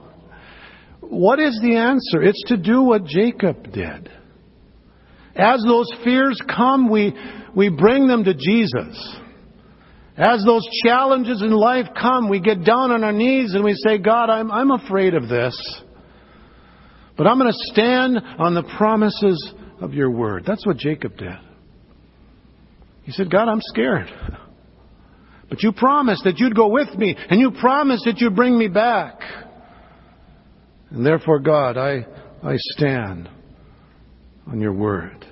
What 1.00 1.38
is 1.38 1.58
the 1.62 1.76
answer? 1.76 2.22
It's 2.22 2.42
to 2.48 2.56
do 2.56 2.82
what 2.82 3.04
Jacob 3.04 3.70
did. 3.70 4.10
As 5.36 5.62
those 5.66 5.92
fears 6.02 6.40
come, 6.48 6.90
we, 6.90 7.14
we 7.54 7.68
bring 7.68 8.06
them 8.06 8.24
to 8.24 8.32
Jesus. 8.32 9.16
As 10.16 10.42
those 10.44 10.66
challenges 10.84 11.42
in 11.42 11.50
life 11.50 11.86
come, 12.00 12.30
we 12.30 12.40
get 12.40 12.64
down 12.64 12.90
on 12.90 13.04
our 13.04 13.12
knees 13.12 13.54
and 13.54 13.62
we 13.62 13.74
say, 13.74 13.98
God, 13.98 14.30
I'm, 14.30 14.50
I'm 14.50 14.70
afraid 14.70 15.14
of 15.14 15.28
this. 15.28 15.82
But 17.18 17.26
I'm 17.26 17.38
going 17.38 17.52
to 17.52 17.72
stand 17.72 18.18
on 18.38 18.54
the 18.54 18.64
promises 18.78 19.52
of 19.82 19.92
your 19.92 20.10
word. 20.10 20.44
That's 20.46 20.66
what 20.66 20.78
Jacob 20.78 21.18
did. 21.18 21.36
He 23.02 23.12
said, 23.12 23.30
God, 23.30 23.48
I'm 23.48 23.60
scared. 23.60 24.08
But 25.48 25.62
you 25.62 25.72
promised 25.72 26.24
that 26.24 26.38
you'd 26.38 26.54
go 26.54 26.68
with 26.68 26.94
me, 26.96 27.16
and 27.30 27.40
you 27.40 27.52
promised 27.52 28.04
that 28.04 28.18
you'd 28.18 28.36
bring 28.36 28.58
me 28.58 28.68
back. 28.68 29.20
And 30.90 31.04
therefore, 31.04 31.38
God, 31.38 31.76
I, 31.76 32.06
I 32.42 32.54
stand 32.56 33.28
on 34.46 34.60
your 34.60 34.72
word. 34.72 35.26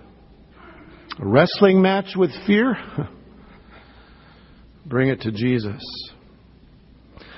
A 1.18 1.26
wrestling 1.26 1.80
match 1.80 2.14
with 2.16 2.30
fear? 2.46 2.76
Bring 4.86 5.08
it 5.08 5.22
to 5.22 5.32
Jesus. 5.32 5.82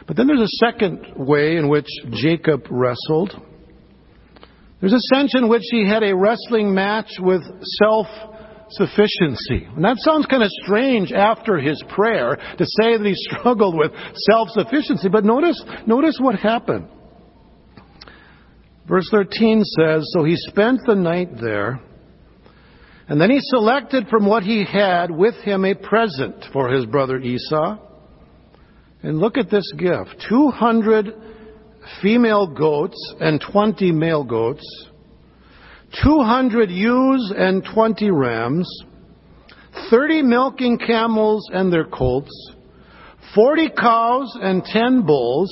But 0.06 0.16
then 0.16 0.26
there's 0.26 0.40
a 0.40 0.66
second 0.66 1.06
way 1.16 1.56
in 1.56 1.68
which 1.68 1.86
Jacob 2.10 2.66
wrestled. 2.70 3.34
There's 4.80 4.92
a 4.92 5.14
sense 5.14 5.34
in 5.36 5.48
which 5.48 5.62
he 5.70 5.86
had 5.86 6.02
a 6.02 6.14
wrestling 6.14 6.74
match 6.74 7.10
with 7.18 7.42
self 7.78 8.06
sufficiency. 8.70 9.66
And 9.74 9.84
that 9.84 9.96
sounds 9.98 10.26
kind 10.26 10.42
of 10.42 10.50
strange 10.64 11.12
after 11.12 11.58
his 11.58 11.82
prayer 11.88 12.36
to 12.36 12.64
say 12.64 12.96
that 12.96 13.04
he 13.04 13.14
struggled 13.30 13.76
with 13.76 13.92
self 14.30 14.48
sufficiency. 14.50 15.08
But 15.08 15.24
notice, 15.24 15.62
notice 15.86 16.18
what 16.20 16.36
happened. 16.36 16.88
Verse 18.88 19.08
13 19.10 19.62
says, 19.64 20.10
So 20.14 20.24
he 20.24 20.36
spent 20.36 20.80
the 20.86 20.94
night 20.94 21.28
there, 21.40 21.80
and 23.06 23.20
then 23.20 23.30
he 23.30 23.38
selected 23.40 24.08
from 24.08 24.26
what 24.26 24.42
he 24.42 24.64
had 24.64 25.10
with 25.10 25.34
him 25.36 25.64
a 25.64 25.74
present 25.74 26.44
for 26.52 26.70
his 26.70 26.86
brother 26.86 27.18
Esau. 27.18 27.78
And 29.02 29.18
look 29.18 29.36
at 29.36 29.50
this 29.50 29.70
gift 29.76 30.24
200 30.28 31.14
female 32.02 32.46
goats 32.46 33.14
and 33.20 33.40
20 33.52 33.92
male 33.92 34.24
goats 34.24 34.64
200 36.02 36.70
ewes 36.70 37.32
and 37.36 37.64
20 37.74 38.10
rams, 38.10 38.68
30 39.90 40.22
milking 40.22 40.78
camels 40.78 41.48
and 41.52 41.72
their 41.72 41.86
colts, 41.86 42.30
40 43.34 43.70
cows 43.70 44.38
and 44.40 44.64
10 44.64 45.02
bulls, 45.02 45.50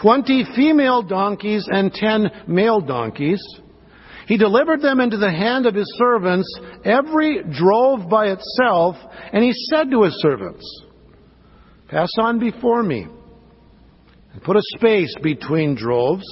20 0.00 0.44
female 0.56 1.02
donkeys 1.02 1.66
and 1.70 1.92
10 1.92 2.30
male 2.46 2.80
donkeys. 2.80 3.42
He 4.26 4.36
delivered 4.36 4.80
them 4.80 5.00
into 5.00 5.16
the 5.16 5.30
hand 5.30 5.66
of 5.66 5.74
his 5.74 5.92
servants, 5.98 6.48
every 6.84 7.42
drove 7.42 8.08
by 8.08 8.28
itself, 8.28 8.96
and 9.32 9.42
he 9.42 9.52
said 9.70 9.90
to 9.90 10.04
his 10.04 10.14
servants, 10.20 10.64
Pass 11.88 12.10
on 12.18 12.38
before 12.38 12.82
me, 12.82 13.06
and 14.32 14.42
put 14.42 14.56
a 14.56 14.62
space 14.78 15.14
between 15.22 15.74
droves. 15.74 16.24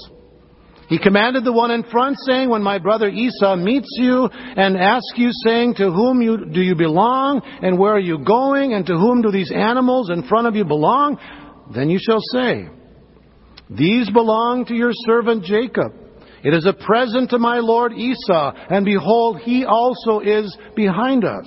He 0.90 0.98
commanded 0.98 1.44
the 1.44 1.52
one 1.52 1.70
in 1.70 1.84
front, 1.84 2.16
saying, 2.26 2.50
When 2.50 2.64
my 2.64 2.78
brother 2.78 3.08
Esau 3.08 3.54
meets 3.54 3.88
you 3.92 4.28
and 4.32 4.76
asks 4.76 5.14
you, 5.14 5.30
saying, 5.46 5.74
To 5.76 5.92
whom 5.92 6.20
you, 6.20 6.46
do 6.46 6.60
you 6.60 6.74
belong, 6.74 7.42
and 7.62 7.78
where 7.78 7.92
are 7.92 8.00
you 8.00 8.18
going, 8.18 8.74
and 8.74 8.84
to 8.86 8.94
whom 8.94 9.22
do 9.22 9.30
these 9.30 9.52
animals 9.52 10.10
in 10.10 10.24
front 10.24 10.48
of 10.48 10.56
you 10.56 10.64
belong? 10.64 11.16
Then 11.72 11.90
you 11.90 12.00
shall 12.04 12.18
say, 12.32 12.68
These 13.70 14.10
belong 14.10 14.64
to 14.64 14.74
your 14.74 14.90
servant 15.06 15.44
Jacob. 15.44 15.92
It 16.42 16.54
is 16.54 16.66
a 16.66 16.72
present 16.72 17.30
to 17.30 17.38
my 17.38 17.58
lord 17.58 17.92
Esau, 17.92 18.52
and 18.68 18.84
behold, 18.84 19.38
he 19.38 19.64
also 19.64 20.18
is 20.18 20.56
behind 20.74 21.24
us. 21.24 21.46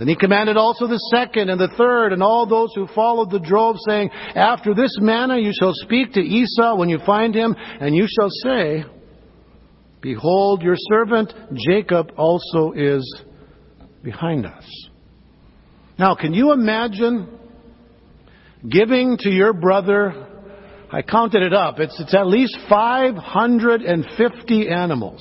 Then 0.00 0.08
he 0.08 0.16
commanded 0.16 0.56
also 0.56 0.86
the 0.86 1.10
second 1.14 1.50
and 1.50 1.60
the 1.60 1.68
third 1.76 2.14
and 2.14 2.22
all 2.22 2.46
those 2.46 2.70
who 2.74 2.86
followed 2.94 3.30
the 3.30 3.38
drove, 3.38 3.76
saying, 3.86 4.08
After 4.34 4.72
this 4.72 4.96
manner 4.98 5.36
you 5.36 5.52
shall 5.52 5.74
speak 5.74 6.14
to 6.14 6.20
Esau 6.20 6.74
when 6.76 6.88
you 6.88 7.00
find 7.04 7.34
him, 7.34 7.54
and 7.58 7.94
you 7.94 8.06
shall 8.08 8.30
say, 8.42 8.82
Behold, 10.00 10.62
your 10.62 10.76
servant 10.90 11.34
Jacob 11.68 12.12
also 12.16 12.72
is 12.72 13.22
behind 14.02 14.46
us. 14.46 14.64
Now, 15.98 16.14
can 16.14 16.32
you 16.32 16.52
imagine 16.52 17.38
giving 18.66 19.18
to 19.18 19.28
your 19.28 19.52
brother 19.52 20.28
I 20.92 21.02
counted 21.02 21.42
it 21.42 21.52
up. 21.52 21.78
It's, 21.78 22.00
it's 22.00 22.14
at 22.14 22.26
least 22.26 22.56
550 22.68 24.68
animals. 24.68 25.20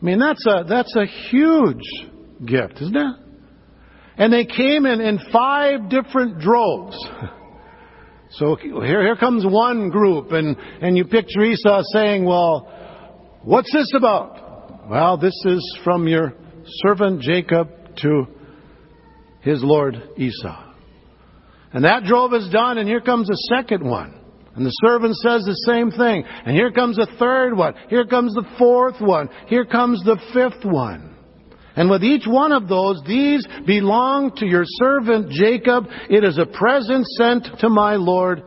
I 0.00 0.04
mean, 0.04 0.20
that's 0.20 0.46
a, 0.46 0.64
that's 0.68 0.94
a 0.94 1.04
huge 1.04 1.82
gift, 2.44 2.74
isn't 2.80 2.96
it? 2.96 3.16
And 4.16 4.32
they 4.32 4.44
came 4.44 4.84
in, 4.84 5.00
in 5.00 5.18
five 5.32 5.88
different 5.88 6.40
droves. 6.40 6.96
So 8.32 8.56
here, 8.56 9.02
here 9.02 9.16
comes 9.16 9.44
one 9.46 9.88
group, 9.88 10.32
and, 10.32 10.56
and 10.82 10.96
you 10.96 11.04
picture 11.06 11.40
Esau 11.42 11.80
saying, 11.94 12.24
Well, 12.24 12.70
what's 13.42 13.72
this 13.72 13.90
about? 13.96 14.88
Well, 14.88 15.16
this 15.16 15.34
is 15.46 15.78
from 15.82 16.06
your 16.06 16.34
servant 16.82 17.22
Jacob 17.22 17.68
to 18.02 18.26
his 19.40 19.62
Lord 19.62 20.02
Esau. 20.18 20.64
And 21.72 21.84
that 21.84 22.04
drove 22.04 22.34
is 22.34 22.48
done, 22.50 22.78
and 22.78 22.88
here 22.88 23.00
comes 23.00 23.30
a 23.30 23.56
second 23.56 23.84
one. 23.84 24.14
And 24.54 24.66
the 24.66 24.70
servant 24.82 25.14
says 25.16 25.44
the 25.44 25.54
same 25.66 25.90
thing. 25.90 26.24
And 26.26 26.56
here 26.56 26.72
comes 26.72 26.98
a 26.98 27.06
third 27.18 27.56
one. 27.56 27.74
Here 27.88 28.06
comes 28.06 28.34
the 28.34 28.46
fourth 28.58 29.00
one. 29.00 29.28
Here 29.46 29.64
comes 29.64 30.02
the 30.04 30.18
fifth 30.34 30.64
one. 30.64 31.14
And 31.78 31.88
with 31.88 32.02
each 32.02 32.26
one 32.26 32.50
of 32.50 32.66
those, 32.66 33.00
these 33.06 33.46
belong 33.64 34.32
to 34.38 34.46
your 34.46 34.64
servant 34.66 35.30
Jacob. 35.30 35.86
It 36.10 36.24
is 36.24 36.36
a 36.36 36.44
present 36.44 37.06
sent 37.06 37.46
to 37.60 37.68
my 37.68 37.94
Lord 37.94 38.42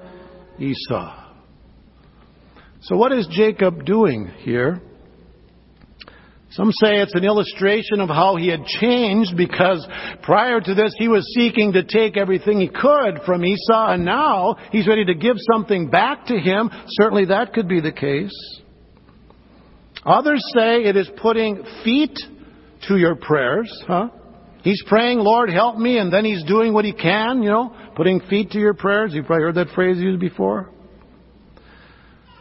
Esau. 0.60 1.32
So 2.82 2.98
what 2.98 3.14
is 3.14 3.26
Jacob 3.32 3.86
doing 3.86 4.30
here? 4.40 4.82
Some 6.50 6.74
say 6.74 6.98
it's 6.98 7.16
an 7.16 7.24
illustration 7.24 8.02
of 8.02 8.10
how 8.10 8.36
he 8.36 8.50
had 8.50 8.66
changed 8.66 9.38
because 9.38 9.88
prior 10.24 10.60
to 10.60 10.74
this 10.74 10.94
he 10.98 11.08
was 11.08 11.26
seeking 11.34 11.72
to 11.72 11.84
take 11.84 12.18
everything 12.18 12.60
he 12.60 12.68
could 12.68 13.22
from 13.26 13.46
Esau 13.46 13.94
and 13.94 14.04
now 14.04 14.58
he's 14.74 14.90
ready 14.90 15.06
to 15.06 15.14
give 15.14 15.38
something 15.54 15.90
back 15.90 16.26
to 16.26 16.38
him. 16.38 16.70
Certainly 16.88 17.28
that 17.28 17.54
could 17.54 17.70
be 17.70 17.80
the 17.80 17.94
case. 17.94 18.36
Others 20.06 20.44
say 20.54 20.84
it 20.84 20.98
is 20.98 21.10
putting 21.22 21.64
feet 21.86 22.20
to 22.88 22.98
your 22.98 23.16
prayers, 23.16 23.72
huh? 23.88 24.10
He's 24.64 24.82
praying, 24.88 25.20
Lord, 25.20 25.50
help 25.50 25.78
me, 25.78 25.98
and 25.98 26.14
then 26.14 26.24
he's 26.24 26.44
doing 26.44 26.74
what 26.74 26.86
he 26.86 26.94
can, 26.94 27.42
you 27.42 27.50
know, 27.50 27.76
putting 27.96 28.20
feet 28.22 28.52
to 28.52 28.60
your 28.60 28.76
prayers. 28.76 29.12
You've 29.14 29.26
probably 29.26 29.44
heard 29.44 29.56
that 29.56 29.74
phrase 29.74 29.98
used 29.98 30.20
before. 30.20 30.70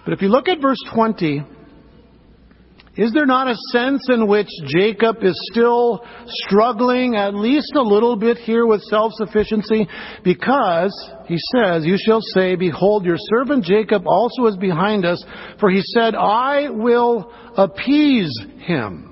But 0.04 0.12
if 0.12 0.22
you 0.22 0.28
look 0.28 0.48
at 0.48 0.60
verse 0.60 0.80
20, 0.94 1.42
is 2.96 3.12
there 3.12 3.24
not 3.24 3.48
a 3.48 3.54
sense 3.72 4.06
in 4.08 4.26
which 4.26 4.48
Jacob 4.66 5.18
is 5.22 5.38
still 5.52 6.04
struggling 6.26 7.16
at 7.16 7.34
least 7.34 7.72
a 7.74 7.82
little 7.82 8.16
bit 8.16 8.36
here 8.36 8.66
with 8.66 8.82
self-sufficiency? 8.82 9.88
Because 10.22 11.10
he 11.26 11.38
says, 11.54 11.86
You 11.86 11.96
shall 11.96 12.20
say, 12.20 12.56
Behold, 12.56 13.06
your 13.06 13.16
servant 13.16 13.64
Jacob 13.64 14.02
also 14.06 14.46
is 14.46 14.56
behind 14.56 15.06
us, 15.06 15.24
for 15.58 15.70
he 15.70 15.80
said, 15.82 16.14
I 16.14 16.68
will 16.68 17.32
appease 17.56 18.36
him. 18.58 19.09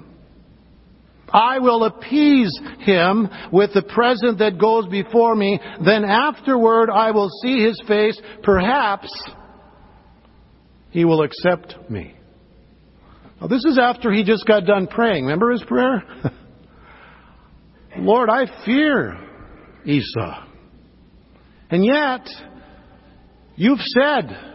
I 1.32 1.58
will 1.58 1.85
appease 1.85 2.58
him 2.80 3.28
with 3.52 3.75
the 3.75 3.82
present 3.82 4.38
that 4.38 4.58
goes 4.58 4.86
before 4.86 5.34
me. 5.34 5.60
Then 5.84 6.04
afterward 6.04 6.91
I 6.91 7.10
will 7.10 7.30
see 7.43 7.62
his 7.64 7.80
face. 7.86 8.21
Perhaps 8.43 9.12
he 10.91 11.04
will 11.04 11.23
accept 11.23 11.91
me. 11.91 12.14
Now, 13.41 13.47
this 13.47 13.64
is 13.64 13.78
after 13.80 14.12
he 14.12 14.25
just 14.25 14.47
got 14.47 14.64
done 14.64 14.86
praying. 14.86 15.25
Remember 15.25 15.52
his 15.52 15.62
prayer? 15.62 16.02
Lord, 17.99 18.30
I 18.30 18.47
fear 18.64 19.17
Esau. 19.84 20.45
And 21.71 21.84
yet, 21.84 22.26
you've 23.56 23.80
said, 23.80 24.49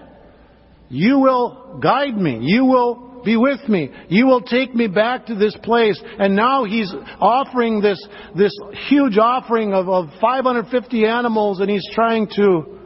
you 0.89 1.19
will 1.19 1.79
guide 1.81 2.15
me. 2.15 2.39
You 2.41 2.65
will 2.65 3.12
be 3.23 3.37
with 3.37 3.67
me. 3.67 3.89
You 4.09 4.25
will 4.27 4.41
take 4.41 4.73
me 4.73 4.87
back 4.87 5.27
to 5.27 5.35
this 5.35 5.55
place. 5.63 6.01
And 6.19 6.35
now 6.35 6.65
he's 6.65 6.93
offering 7.19 7.81
this, 7.81 8.05
this 8.35 8.55
huge 8.89 9.17
offering 9.17 9.73
of, 9.73 9.89
of 9.89 10.09
550 10.19 11.05
animals 11.05 11.59
and 11.59 11.69
he's 11.69 11.87
trying 11.93 12.27
to 12.35 12.79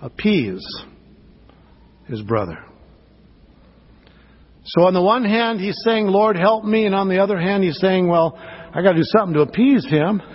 appease 0.00 0.64
his 2.06 2.22
brother. 2.22 2.58
So 4.64 4.82
on 4.82 4.94
the 4.94 5.02
one 5.02 5.24
hand, 5.24 5.60
he's 5.60 5.78
saying, 5.84 6.06
Lord, 6.06 6.36
help 6.36 6.64
me. 6.64 6.86
And 6.86 6.94
on 6.94 7.08
the 7.08 7.18
other 7.18 7.38
hand, 7.38 7.62
he's 7.62 7.78
saying, 7.78 8.08
well, 8.08 8.36
I 8.36 8.82
got 8.82 8.92
to 8.92 8.96
do 8.96 9.04
something 9.04 9.34
to 9.34 9.42
appease 9.42 9.86
him. 9.86 10.20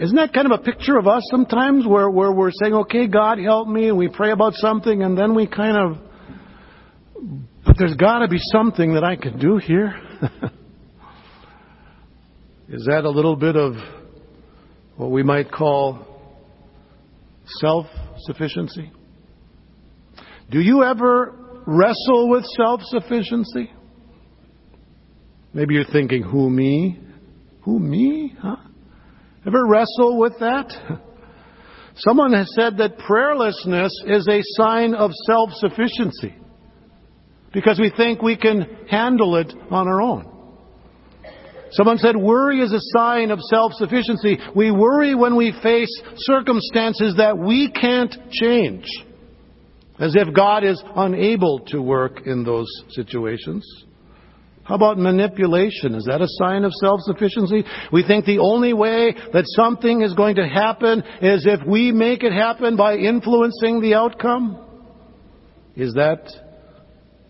Isn't 0.00 0.16
that 0.16 0.32
kind 0.32 0.50
of 0.50 0.60
a 0.60 0.62
picture 0.62 0.96
of 0.96 1.08
us 1.08 1.22
sometimes 1.30 1.86
where, 1.86 2.08
where 2.08 2.32
we're 2.32 2.52
saying, 2.52 2.72
okay, 2.72 3.08
God, 3.08 3.38
help 3.38 3.66
me, 3.66 3.88
and 3.88 3.98
we 3.98 4.08
pray 4.08 4.30
about 4.30 4.54
something, 4.54 5.02
and 5.02 5.18
then 5.18 5.34
we 5.34 5.48
kind 5.48 5.76
of, 5.76 5.98
there's 7.78 7.94
got 7.94 8.18
to 8.20 8.28
be 8.28 8.38
something 8.52 8.94
that 8.94 9.04
I 9.04 9.16
can 9.16 9.38
do 9.38 9.56
here? 9.56 9.94
Is 12.68 12.84
that 12.86 13.04
a 13.04 13.10
little 13.10 13.36
bit 13.36 13.56
of 13.56 13.74
what 14.96 15.10
we 15.10 15.22
might 15.22 15.50
call 15.50 16.04
self 17.60 17.86
sufficiency? 18.18 18.92
Do 20.50 20.60
you 20.60 20.82
ever 20.84 21.62
wrestle 21.66 22.28
with 22.28 22.44
self 22.44 22.80
sufficiency? 22.84 23.70
Maybe 25.54 25.74
you're 25.74 25.84
thinking, 25.90 26.22
who 26.22 26.50
me? 26.50 27.00
Who 27.62 27.78
me? 27.78 28.34
Huh? 28.40 28.56
Ever 29.46 29.66
wrestle 29.66 30.18
with 30.18 30.34
that? 30.40 31.00
Someone 31.96 32.32
has 32.32 32.52
said 32.54 32.76
that 32.78 32.98
prayerlessness 32.98 33.90
is 34.06 34.28
a 34.28 34.40
sign 34.56 34.94
of 34.94 35.10
self 35.26 35.50
sufficiency 35.54 36.34
because 37.52 37.78
we 37.78 37.92
think 37.96 38.22
we 38.22 38.36
can 38.36 38.86
handle 38.90 39.36
it 39.36 39.52
on 39.70 39.88
our 39.88 40.00
own. 40.00 40.34
Someone 41.72 41.98
said 41.98 42.16
worry 42.16 42.60
is 42.60 42.72
a 42.72 42.80
sign 42.98 43.30
of 43.30 43.40
self 43.40 43.72
sufficiency. 43.74 44.38
We 44.54 44.70
worry 44.70 45.14
when 45.14 45.36
we 45.36 45.52
face 45.62 45.90
circumstances 46.16 47.16
that 47.18 47.36
we 47.36 47.70
can't 47.70 48.14
change. 48.30 48.86
As 49.98 50.14
if 50.16 50.32
God 50.32 50.64
is 50.64 50.82
unable 50.94 51.60
to 51.68 51.82
work 51.82 52.22
in 52.24 52.44
those 52.44 52.68
situations. 52.90 53.66
How 54.68 54.74
about 54.74 54.98
manipulation? 54.98 55.94
Is 55.94 56.04
that 56.04 56.20
a 56.20 56.28
sign 56.28 56.62
of 56.64 56.72
self-sufficiency? 56.74 57.64
We 57.90 58.06
think 58.06 58.26
the 58.26 58.38
only 58.38 58.74
way 58.74 59.14
that 59.32 59.44
something 59.46 60.02
is 60.02 60.12
going 60.12 60.36
to 60.36 60.46
happen 60.46 61.02
is 61.22 61.46
if 61.46 61.66
we 61.66 61.90
make 61.90 62.22
it 62.22 62.32
happen 62.32 62.76
by 62.76 62.96
influencing 62.96 63.80
the 63.80 63.94
outcome. 63.94 64.62
Is 65.74 65.94
that 65.94 66.30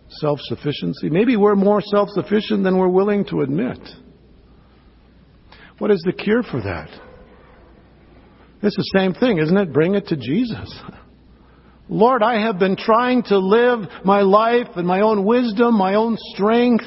self-sufficiency? 0.09 1.11
Maybe 1.11 1.37
we're 1.37 1.55
more 1.55 1.81
self-sufficient 1.81 2.65
than 2.65 2.79
we're 2.79 2.89
willing 2.89 3.25
to 3.27 3.41
admit. 3.41 3.79
What 5.79 5.91
is 5.91 6.03
the 6.05 6.13
cure 6.13 6.43
for 6.43 6.61
that? 6.61 6.89
It's 8.63 8.77
the 8.77 8.99
same 8.99 9.15
thing, 9.15 9.39
isn't 9.39 9.57
it? 9.57 9.73
Bring 9.73 9.95
it 9.95 10.09
to 10.09 10.17
Jesus. 10.17 10.75
Lord, 11.89 12.23
I 12.23 12.41
have 12.41 12.59
been 12.59 12.77
trying 12.77 13.23
to 13.25 13.39
live 13.39 13.89
my 14.05 14.21
life 14.21 14.67
in 14.77 14.85
my 14.85 15.01
own 15.01 15.25
wisdom, 15.25 15.77
my 15.77 15.95
own 15.95 16.17
strength. 16.35 16.85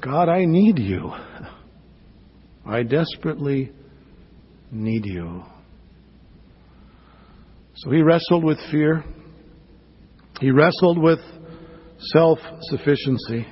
God, 0.00 0.28
I 0.28 0.44
need 0.44 0.78
you. 0.78 1.12
I 2.66 2.82
desperately 2.82 3.72
need 4.70 5.06
you. 5.06 5.42
So 7.76 7.90
he 7.90 8.02
wrestled 8.02 8.44
with 8.44 8.58
fear. 8.70 9.04
He 10.40 10.50
wrestled 10.50 10.98
with 10.98 11.20
self 11.98 12.38
sufficiency. 12.62 13.46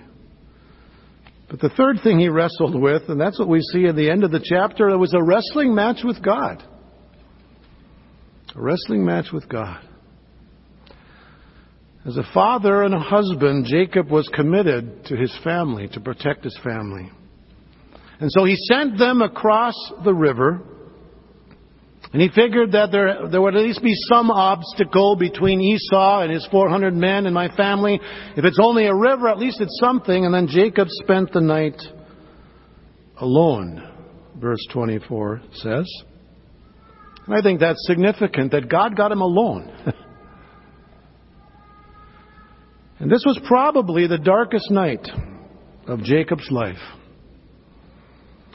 But 1.48 1.60
the 1.60 1.70
third 1.76 2.00
thing 2.02 2.18
he 2.18 2.28
wrestled 2.28 2.80
with, 2.80 3.02
and 3.08 3.20
that's 3.20 3.38
what 3.38 3.48
we 3.48 3.60
see 3.60 3.86
at 3.86 3.96
the 3.96 4.10
end 4.10 4.24
of 4.24 4.30
the 4.30 4.42
chapter, 4.42 4.88
it 4.88 4.96
was 4.96 5.14
a 5.14 5.22
wrestling 5.22 5.74
match 5.74 6.00
with 6.02 6.22
God. 6.22 6.62
A 8.54 8.60
wrestling 8.60 9.04
match 9.04 9.26
with 9.32 9.48
God. 9.48 9.80
As 12.06 12.16
a 12.16 12.24
father 12.34 12.82
and 12.82 12.94
a 12.94 12.98
husband, 12.98 13.66
Jacob 13.66 14.10
was 14.10 14.28
committed 14.34 15.06
to 15.06 15.16
his 15.16 15.34
family, 15.42 15.88
to 15.88 16.00
protect 16.00 16.44
his 16.44 16.58
family. 16.62 17.10
And 18.20 18.30
so 18.30 18.44
he 18.44 18.56
sent 18.56 18.98
them 18.98 19.22
across 19.22 19.74
the 20.04 20.12
river. 20.12 20.62
And 22.14 22.22
he 22.22 22.28
figured 22.28 22.70
that 22.72 22.92
there, 22.92 23.28
there 23.28 23.42
would 23.42 23.56
at 23.56 23.62
least 23.64 23.82
be 23.82 23.96
some 24.08 24.30
obstacle 24.30 25.16
between 25.16 25.60
Esau 25.60 26.20
and 26.20 26.30
his 26.30 26.46
400 26.48 26.94
men 26.94 27.26
and 27.26 27.34
my 27.34 27.48
family. 27.56 27.98
If 28.36 28.44
it's 28.44 28.60
only 28.62 28.86
a 28.86 28.94
river, 28.94 29.26
at 29.28 29.36
least 29.36 29.60
it's 29.60 29.76
something. 29.80 30.24
And 30.24 30.32
then 30.32 30.46
Jacob 30.46 30.86
spent 30.90 31.32
the 31.32 31.40
night 31.40 31.82
alone, 33.16 33.82
verse 34.36 34.64
24 34.72 35.42
says. 35.54 35.92
And 37.26 37.34
I 37.34 37.42
think 37.42 37.58
that's 37.58 37.84
significant 37.84 38.52
that 38.52 38.68
God 38.68 38.96
got 38.96 39.10
him 39.10 39.20
alone. 39.20 39.72
and 43.00 43.10
this 43.10 43.24
was 43.26 43.40
probably 43.44 44.06
the 44.06 44.18
darkest 44.18 44.70
night 44.70 45.08
of 45.88 46.04
Jacob's 46.04 46.48
life. 46.52 46.78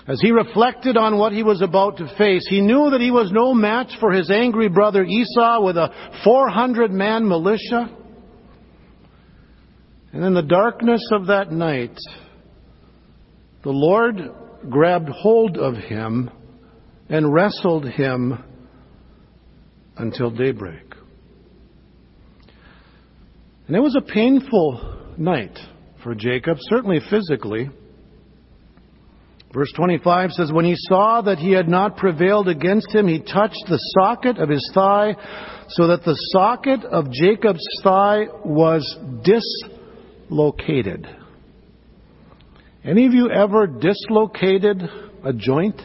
As 0.09 0.19
he 0.19 0.31
reflected 0.31 0.97
on 0.97 1.19
what 1.19 1.33
he 1.33 1.43
was 1.43 1.61
about 1.61 1.97
to 1.97 2.11
face, 2.17 2.43
he 2.49 2.61
knew 2.61 2.89
that 2.89 2.99
he 2.99 3.11
was 3.11 3.31
no 3.31 3.53
match 3.53 3.91
for 3.99 4.11
his 4.11 4.31
angry 4.31 4.67
brother 4.67 5.03
Esau 5.03 5.63
with 5.63 5.77
a 5.77 5.93
400 6.23 6.91
man 6.91 7.27
militia. 7.27 7.95
And 10.11 10.25
in 10.25 10.33
the 10.33 10.41
darkness 10.41 11.07
of 11.11 11.27
that 11.27 11.51
night, 11.51 11.95
the 13.63 13.69
Lord 13.69 14.15
grabbed 14.67 15.09
hold 15.09 15.59
of 15.59 15.75
him 15.75 16.31
and 17.07 17.31
wrestled 17.31 17.87
him 17.87 18.43
until 19.95 20.31
daybreak. 20.31 20.95
And 23.67 23.75
it 23.75 23.79
was 23.79 23.95
a 23.95 24.11
painful 24.11 25.13
night 25.19 25.59
for 26.01 26.15
Jacob, 26.15 26.57
certainly 26.61 26.99
physically. 27.11 27.69
Verse 29.53 29.71
25 29.75 30.31
says, 30.31 30.51
When 30.51 30.65
he 30.65 30.75
saw 30.75 31.21
that 31.21 31.39
he 31.39 31.51
had 31.51 31.67
not 31.67 31.97
prevailed 31.97 32.47
against 32.47 32.93
him, 32.93 33.07
he 33.07 33.19
touched 33.19 33.65
the 33.67 33.79
socket 33.99 34.37
of 34.37 34.47
his 34.47 34.69
thigh, 34.73 35.15
so 35.69 35.87
that 35.87 36.03
the 36.03 36.15
socket 36.33 36.83
of 36.85 37.11
Jacob's 37.11 37.65
thigh 37.83 38.25
was 38.45 38.97
dislocated. 39.23 41.07
Any 42.83 43.07
of 43.07 43.13
you 43.13 43.31
ever 43.31 43.65
dislocated 43.65 44.83
a 45.23 45.33
joint? 45.33 45.81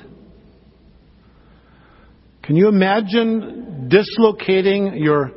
Can 2.42 2.57
you 2.57 2.68
imagine 2.68 3.88
dislocating 3.88 4.98
your 4.98 5.33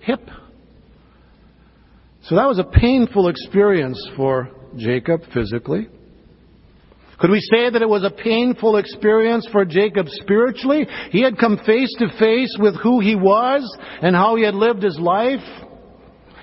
hip? 0.00 0.28
So 2.22 2.34
that 2.34 2.48
was 2.48 2.58
a 2.58 2.64
painful 2.64 3.28
experience 3.28 4.04
for 4.16 4.50
Jacob 4.76 5.22
physically. 5.32 5.88
Could 7.20 7.30
we 7.30 7.40
say 7.40 7.68
that 7.68 7.82
it 7.82 7.88
was 7.88 8.02
a 8.02 8.10
painful 8.10 8.76
experience 8.76 9.46
for 9.52 9.66
Jacob 9.66 10.08
spiritually? 10.08 10.86
He 11.10 11.22
had 11.22 11.36
come 11.38 11.58
face 11.66 11.94
to 11.98 12.08
face 12.18 12.56
with 12.58 12.80
who 12.80 13.00
he 13.00 13.14
was 13.14 13.62
and 14.00 14.16
how 14.16 14.36
he 14.36 14.44
had 14.44 14.54
lived 14.54 14.82
his 14.82 14.98
life. 14.98 15.44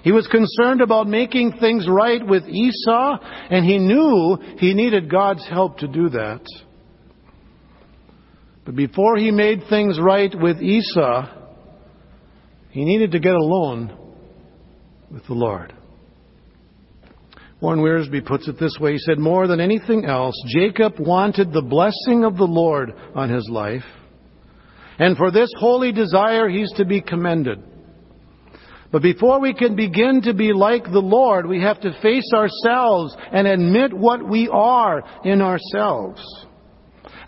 He 0.03 0.11
was 0.11 0.27
concerned 0.27 0.81
about 0.81 1.07
making 1.07 1.53
things 1.53 1.87
right 1.89 2.25
with 2.25 2.47
Esau, 2.47 3.17
and 3.49 3.65
he 3.65 3.79
knew 3.79 4.37
he 4.59 4.75
needed 4.75 5.09
God's 5.09 5.45
help 5.47 5.79
to 5.79 5.87
do 5.87 6.09
that. 6.09 6.45
But 8.63 8.75
before 8.75 9.17
he 9.17 9.31
made 9.31 9.63
things 9.69 9.99
right 9.99 10.33
with 10.39 10.61
Esau, 10.61 11.27
he 12.69 12.85
needed 12.85 13.11
to 13.13 13.19
get 13.19 13.33
alone 13.33 13.97
with 15.09 15.25
the 15.25 15.33
Lord. 15.33 15.73
Warren 17.59 17.79
Wiersbe 17.79 18.23
puts 18.23 18.47
it 18.47 18.59
this 18.59 18.77
way. 18.79 18.93
He 18.93 18.99
said, 18.99 19.17
More 19.17 19.47
than 19.47 19.59
anything 19.59 20.05
else, 20.05 20.35
Jacob 20.47 20.99
wanted 20.99 21.51
the 21.51 21.61
blessing 21.61 22.23
of 22.23 22.37
the 22.37 22.45
Lord 22.45 22.93
on 23.15 23.29
his 23.29 23.49
life. 23.49 23.83
And 24.99 25.17
for 25.17 25.31
this 25.31 25.49
holy 25.57 25.91
desire, 25.91 26.49
he's 26.49 26.71
to 26.73 26.85
be 26.85 27.01
commended. 27.01 27.63
But 28.91 29.01
before 29.01 29.39
we 29.39 29.53
can 29.53 29.75
begin 29.75 30.21
to 30.23 30.33
be 30.33 30.53
like 30.53 30.83
the 30.83 30.99
Lord, 30.99 31.45
we 31.45 31.61
have 31.61 31.81
to 31.81 31.99
face 32.01 32.31
ourselves 32.33 33.15
and 33.31 33.47
admit 33.47 33.93
what 33.93 34.27
we 34.27 34.47
are 34.47 35.03
in 35.25 35.41
ourselves. 35.41 36.23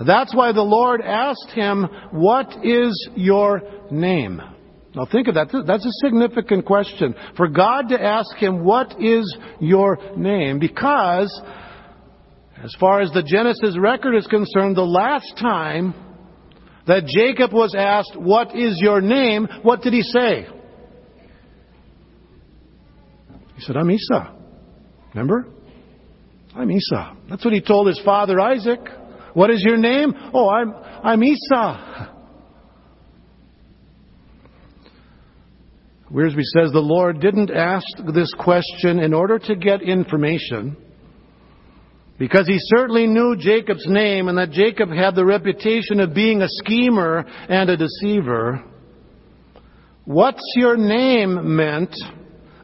That's 0.05 0.33
why 0.33 0.53
the 0.53 0.61
Lord 0.61 1.01
asked 1.01 1.51
him, 1.53 1.87
What 2.11 2.63
is 2.63 3.09
your 3.15 3.61
name? 3.91 4.41
Now 4.95 5.05
think 5.05 5.27
of 5.27 5.35
that. 5.35 5.49
That's 5.67 5.85
a 5.85 6.05
significant 6.05 6.65
question. 6.65 7.13
For 7.37 7.47
God 7.47 7.89
to 7.89 8.01
ask 8.01 8.35
him, 8.37 8.63
What 8.63 9.01
is 9.01 9.37
your 9.59 9.97
name? 10.17 10.59
Because, 10.59 11.41
as 12.63 12.75
far 12.79 13.01
as 13.01 13.11
the 13.11 13.23
Genesis 13.23 13.77
record 13.77 14.15
is 14.15 14.25
concerned, 14.27 14.75
the 14.75 14.81
last 14.81 15.37
time 15.39 15.93
that 16.87 17.05
Jacob 17.05 17.53
was 17.53 17.75
asked, 17.77 18.13
What 18.15 18.55
is 18.55 18.79
your 18.81 18.99
name? 18.99 19.47
What 19.61 19.81
did 19.81 19.93
he 19.93 20.01
say? 20.01 20.47
He 23.55 23.61
said, 23.61 23.77
I'm 23.77 23.91
Esau. 23.91 24.33
Remember? 25.13 25.47
I'm 26.55 26.71
Esau. 26.71 27.15
That's 27.29 27.45
what 27.45 27.53
he 27.53 27.61
told 27.61 27.87
his 27.87 28.01
father 28.03 28.39
Isaac. 28.39 28.79
What 29.33 29.51
is 29.51 29.63
your 29.63 29.77
name? 29.77 30.13
Oh, 30.33 30.49
I'm, 30.49 30.73
I'm 31.03 31.23
Esau. 31.23 32.15
Wiersbe 36.11 36.41
says 36.41 36.71
the 36.71 36.79
Lord 36.79 37.19
didn't 37.19 37.51
ask 37.51 37.85
this 38.13 38.33
question 38.39 38.99
in 38.99 39.13
order 39.13 39.37
to 39.37 39.55
get 39.55 39.83
information, 39.83 40.75
because 42.17 42.47
he 42.47 42.57
certainly 42.59 43.05
knew 43.05 43.35
Jacob's 43.37 43.85
name 43.87 44.27
and 44.27 44.37
that 44.37 44.51
Jacob 44.51 44.89
had 44.89 45.15
the 45.15 45.25
reputation 45.25 45.99
of 45.99 46.15
being 46.15 46.41
a 46.41 46.47
schemer 46.49 47.25
and 47.47 47.69
a 47.69 47.77
deceiver. 47.77 48.63
What's 50.05 50.43
your 50.55 50.75
name 50.77 51.55
meant? 51.55 51.95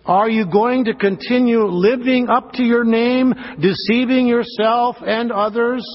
Are 0.05 0.29
you 0.29 0.45
going 0.51 0.85
to 0.85 0.95
continue 0.95 1.65
living 1.65 2.27
up 2.27 2.53
to 2.53 2.63
your 2.63 2.83
name, 2.83 3.33
deceiving 3.61 4.27
yourself 4.27 4.97
and 5.01 5.31
others? 5.31 5.85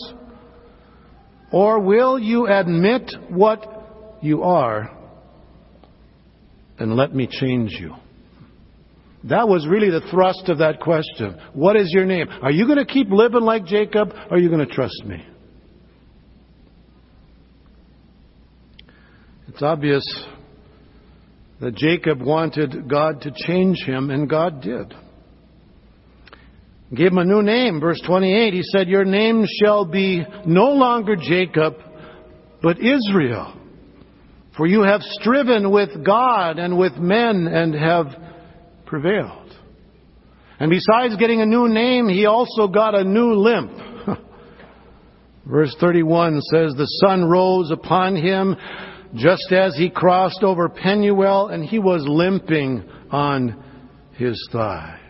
Or 1.53 1.81
will 1.81 2.19
you 2.19 2.47
admit 2.47 3.13
what 3.29 3.67
you 4.23 4.45
are 4.45 5.00
and 6.81 6.97
let 6.97 7.15
me 7.15 7.29
change 7.31 7.73
you. 7.79 7.95
That 9.25 9.49
was 9.49 9.69
really 9.69 9.91
the 9.91 10.01
thrust 10.11 10.49
of 10.49 10.59
that 10.59 10.81
question. 10.81 11.39
What 11.53 11.77
is 11.77 11.93
your 11.93 12.07
name? 12.07 12.27
Are 12.43 12.51
you 12.51 12.65
going 12.65 12.79
to 12.79 12.87
keep 12.87 13.11
living 13.11 13.43
like 13.43 13.67
Jacob 13.67 14.13
or 14.13 14.37
are 14.37 14.39
you 14.39 14.49
going 14.49 14.67
to 14.67 14.75
trust 14.75 15.05
me? 15.05 15.25
It's 19.47 19.63
obvious 19.63 20.05
that 21.61 21.75
Jacob 21.75 22.23
wanted 22.23 22.89
God 22.89 23.21
to 23.23 23.33
change 23.35 23.83
him, 23.85 24.11
and 24.11 24.31
God 24.31 24.63
did. 24.63 24.95
Gave 26.95 27.09
him 27.09 27.19
a 27.19 27.25
new 27.25 27.43
name. 27.43 27.79
Verse 27.79 28.01
28, 28.07 28.55
he 28.55 28.63
said, 28.63 28.89
Your 28.89 29.05
name 29.05 29.45
shall 29.63 29.85
be 29.85 30.25
no 30.47 30.71
longer 30.71 31.15
Jacob, 31.17 31.75
but 32.63 32.79
Israel. 32.79 33.60
For 34.61 34.67
you 34.67 34.83
have 34.83 35.01
striven 35.01 35.71
with 35.71 36.05
God 36.05 36.59
and 36.59 36.77
with 36.77 36.95
men 36.99 37.47
and 37.47 37.75
have 37.75 38.09
prevailed. 38.85 39.57
And 40.59 40.69
besides 40.71 41.17
getting 41.17 41.41
a 41.41 41.47
new 41.47 41.67
name, 41.67 42.11
he 42.11 42.27
also 42.27 42.69
got 42.69 42.95
a 42.95 43.03
new 43.03 43.33
limp. 43.37 43.73
Verse 45.47 45.75
31 45.81 46.43
says, 46.43 46.75
The 46.75 46.85
sun 47.07 47.25
rose 47.25 47.71
upon 47.71 48.17
him 48.17 48.55
just 49.15 49.51
as 49.51 49.77
he 49.77 49.89
crossed 49.89 50.43
over 50.43 50.69
Penuel, 50.69 51.49
and 51.49 51.65
he 51.65 51.79
was 51.79 52.05
limping 52.07 52.87
on 53.11 53.65
his 54.19 54.47
thigh. 54.53 55.01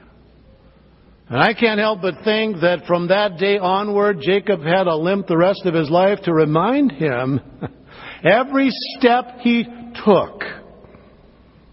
And 1.28 1.40
I 1.40 1.54
can't 1.54 1.80
help 1.80 2.02
but 2.02 2.22
think 2.22 2.60
that 2.60 2.86
from 2.86 3.08
that 3.08 3.38
day 3.38 3.58
onward, 3.58 4.20
Jacob 4.20 4.62
had 4.62 4.86
a 4.86 4.94
limp 4.94 5.26
the 5.26 5.36
rest 5.36 5.62
of 5.64 5.74
his 5.74 5.90
life 5.90 6.20
to 6.22 6.32
remind 6.32 6.92
him 6.92 7.40
Every 8.22 8.68
step 8.98 9.38
he 9.40 9.64
took, 10.04 10.42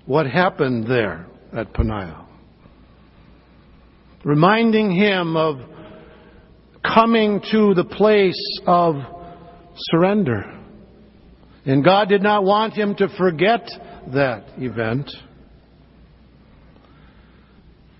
what 0.05 0.25
happened 0.25 0.87
there 0.87 1.27
at 1.53 1.73
Peniel. 1.73 2.25
Reminding 4.23 4.91
him 4.91 5.35
of 5.35 5.57
coming 6.83 7.41
to 7.51 7.73
the 7.73 7.83
place 7.83 8.59
of 8.65 8.95
surrender. 9.75 10.53
And 11.65 11.83
God 11.83 12.07
did 12.07 12.21
not 12.21 12.43
want 12.43 12.73
him 12.73 12.95
to 12.95 13.09
forget 13.17 13.69
that 14.13 14.45
event. 14.57 15.11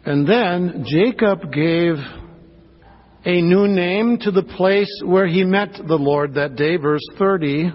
And 0.06 0.26
then 0.26 0.86
Jacob 0.88 1.52
gave 1.52 1.96
a 3.26 3.42
new 3.42 3.68
name 3.68 4.20
to 4.20 4.32
the 4.32 4.44
place 4.44 5.02
where 5.04 5.28
he 5.28 5.44
met 5.44 5.74
the 5.86 5.98
Lord 5.98 6.36
that 6.36 6.56
day, 6.56 6.78
verse 6.78 7.06
30. 7.20 7.72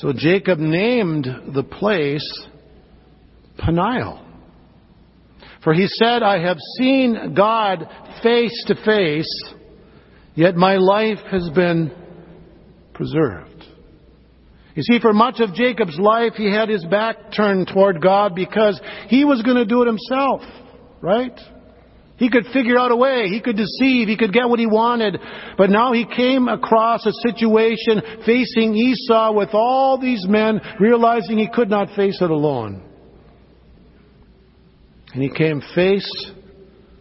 So 0.00 0.14
Jacob 0.14 0.58
named 0.58 1.26
the 1.52 1.62
place 1.62 2.46
Peniel. 3.58 4.24
For 5.62 5.74
he 5.74 5.88
said, 5.88 6.22
I 6.22 6.38
have 6.38 6.56
seen 6.78 7.34
God 7.34 7.86
face 8.22 8.64
to 8.68 8.74
face, 8.82 9.44
yet 10.34 10.56
my 10.56 10.76
life 10.76 11.18
has 11.30 11.50
been 11.50 11.92
preserved. 12.94 13.62
You 14.74 14.82
see, 14.84 15.00
for 15.00 15.12
much 15.12 15.40
of 15.40 15.52
Jacob's 15.52 15.98
life, 15.98 16.32
he 16.34 16.50
had 16.50 16.70
his 16.70 16.86
back 16.86 17.16
turned 17.36 17.68
toward 17.68 18.00
God 18.00 18.34
because 18.34 18.80
he 19.08 19.26
was 19.26 19.42
going 19.42 19.58
to 19.58 19.66
do 19.66 19.82
it 19.82 19.86
himself, 19.86 20.40
right? 21.02 21.38
He 22.20 22.28
could 22.28 22.44
figure 22.52 22.78
out 22.78 22.92
a 22.92 22.96
way. 22.96 23.28
He 23.28 23.40
could 23.40 23.56
deceive. 23.56 24.06
He 24.06 24.16
could 24.18 24.34
get 24.34 24.46
what 24.46 24.58
he 24.58 24.66
wanted. 24.66 25.18
But 25.56 25.70
now 25.70 25.94
he 25.94 26.04
came 26.04 26.48
across 26.48 27.06
a 27.06 27.12
situation 27.26 28.02
facing 28.26 28.74
Esau 28.74 29.32
with 29.32 29.48
all 29.54 29.98
these 29.98 30.26
men, 30.28 30.60
realizing 30.78 31.38
he 31.38 31.48
could 31.48 31.70
not 31.70 31.96
face 31.96 32.20
it 32.20 32.30
alone. 32.30 32.82
And 35.14 35.22
he 35.22 35.30
came 35.30 35.62
face 35.74 36.30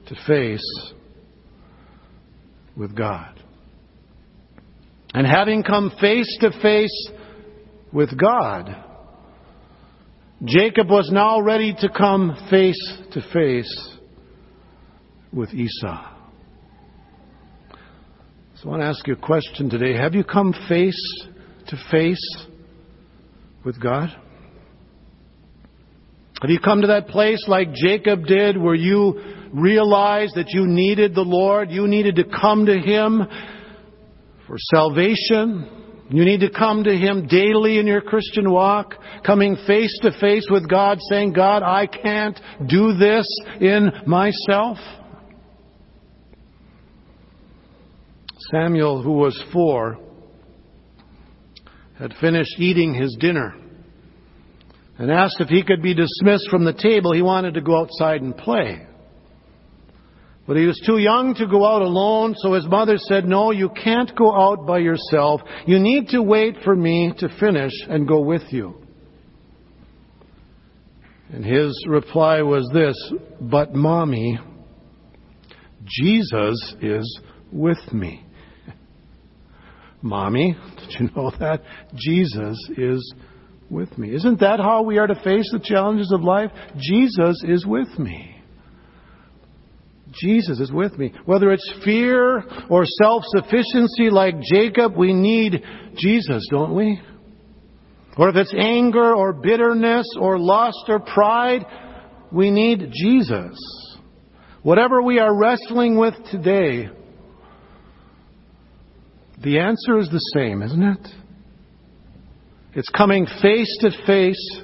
to 0.07 0.15
face 0.25 0.93
with 2.77 2.95
God. 2.95 3.43
And 5.13 5.27
having 5.27 5.63
come 5.63 5.91
face 5.99 6.37
to 6.39 6.51
face 6.61 7.09
with 7.91 8.17
God, 8.17 8.73
Jacob 10.45 10.89
was 10.89 11.09
now 11.11 11.41
ready 11.41 11.75
to 11.77 11.89
come 11.89 12.37
face 12.49 12.97
to 13.11 13.21
face 13.33 13.98
with 15.31 15.53
Esau. 15.53 16.15
So 18.55 18.67
I 18.67 18.71
want 18.71 18.81
to 18.81 18.87
ask 18.87 19.07
you 19.07 19.13
a 19.13 19.17
question 19.17 19.69
today. 19.69 19.95
Have 19.95 20.15
you 20.15 20.23
come 20.23 20.53
face 20.67 21.23
to 21.67 21.77
face 21.89 22.45
with 23.63 23.81
God? 23.81 24.09
Have 26.41 26.49
you 26.49 26.59
come 26.59 26.81
to 26.81 26.87
that 26.87 27.07
place 27.07 27.43
like 27.47 27.73
Jacob 27.73 28.25
did 28.25 28.57
where 28.57 28.75
you 28.75 29.21
realized 29.53 30.35
that 30.35 30.49
you 30.49 30.67
needed 30.67 31.15
the 31.15 31.21
Lord? 31.21 31.69
You 31.69 31.87
needed 31.87 32.15
to 32.15 32.23
come 32.23 32.65
to 32.65 32.79
Him 32.79 33.21
for 34.47 34.55
salvation? 34.73 35.69
You 36.09 36.25
need 36.25 36.39
to 36.39 36.49
come 36.49 36.83
to 36.85 36.95
Him 36.95 37.27
daily 37.27 37.77
in 37.77 37.87
your 37.87 38.01
Christian 38.01 38.51
walk, 38.51 38.95
coming 39.25 39.57
face 39.67 39.97
to 40.01 40.11
face 40.19 40.47
with 40.49 40.67
God, 40.67 40.97
saying, 41.09 41.33
God, 41.33 41.61
I 41.61 41.87
can't 41.87 42.39
do 42.67 42.93
this 42.93 43.27
in 43.61 43.91
myself. 44.05 44.77
Samuel, 48.51 49.01
who 49.01 49.13
was 49.13 49.41
four, 49.51 49.99
had 51.97 52.13
finished 52.21 52.57
eating 52.57 52.93
his 52.93 53.15
dinner 53.19 53.55
and 54.97 55.11
asked 55.11 55.39
if 55.39 55.49
he 55.49 55.63
could 55.63 55.81
be 55.81 55.93
dismissed 55.93 56.49
from 56.49 56.65
the 56.65 56.73
table. 56.73 57.13
He 57.13 57.21
wanted 57.21 57.55
to 57.55 57.61
go 57.61 57.79
outside 57.81 58.21
and 58.21 58.35
play. 58.35 58.85
But 60.47 60.57
he 60.57 60.65
was 60.65 60.81
too 60.85 60.97
young 60.97 61.35
to 61.35 61.45
go 61.45 61.65
out 61.65 61.81
alone, 61.81 62.33
so 62.37 62.53
his 62.53 62.65
mother 62.65 62.97
said, 62.97 63.25
No, 63.25 63.51
you 63.51 63.69
can't 63.69 64.15
go 64.15 64.33
out 64.33 64.65
by 64.65 64.79
yourself. 64.79 65.41
You 65.67 65.77
need 65.77 66.07
to 66.09 66.23
wait 66.23 66.55
for 66.63 66.75
me 66.75 67.13
to 67.19 67.29
finish 67.39 67.73
and 67.87 68.07
go 68.07 68.21
with 68.21 68.41
you. 68.49 68.75
And 71.31 71.45
his 71.45 71.85
reply 71.87 72.41
was 72.41 72.67
this 72.73 72.95
But, 73.39 73.75
Mommy, 73.75 74.39
Jesus 75.85 76.75
is 76.81 77.19
with 77.51 77.93
me. 77.93 78.25
Mommy, 80.01 80.55
did 80.77 80.99
you 80.99 81.09
know 81.15 81.31
that? 81.39 81.61
Jesus 81.95 82.57
is 82.77 83.13
with 83.69 83.97
me. 83.97 84.13
Isn't 84.15 84.39
that 84.39 84.59
how 84.59 84.83
we 84.83 84.97
are 84.97 85.07
to 85.07 85.15
face 85.15 85.49
the 85.51 85.59
challenges 85.59 86.11
of 86.13 86.21
life? 86.21 86.51
Jesus 86.77 87.43
is 87.47 87.65
with 87.65 87.99
me. 87.99 88.35
Jesus 90.11 90.59
is 90.59 90.71
with 90.71 90.97
me. 90.97 91.13
Whether 91.25 91.51
it's 91.51 91.71
fear 91.85 92.43
or 92.69 92.83
self 92.85 93.23
sufficiency 93.27 94.09
like 94.09 94.35
Jacob, 94.41 94.97
we 94.97 95.13
need 95.13 95.63
Jesus, 95.95 96.47
don't 96.49 96.75
we? 96.75 96.99
Or 98.17 98.29
if 98.29 98.35
it's 98.35 98.53
anger 98.57 99.13
or 99.13 99.33
bitterness 99.33 100.05
or 100.19 100.39
lust 100.39 100.85
or 100.87 100.99
pride, 100.99 101.63
we 102.31 102.49
need 102.49 102.91
Jesus. 102.91 103.57
Whatever 104.63 105.01
we 105.01 105.19
are 105.19 105.33
wrestling 105.33 105.97
with 105.97 106.15
today, 106.31 106.89
the 109.43 109.59
answer 109.59 109.97
is 109.97 110.09
the 110.09 110.19
same, 110.35 110.61
isn't 110.61 110.83
it? 110.83 111.07
It's 112.73 112.89
coming 112.89 113.25
face 113.41 113.77
to 113.81 113.91
face 114.05 114.61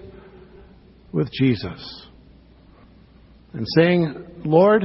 with 1.11 1.31
Jesus 1.31 2.07
and 3.53 3.65
saying, 3.75 4.25
Lord, 4.43 4.83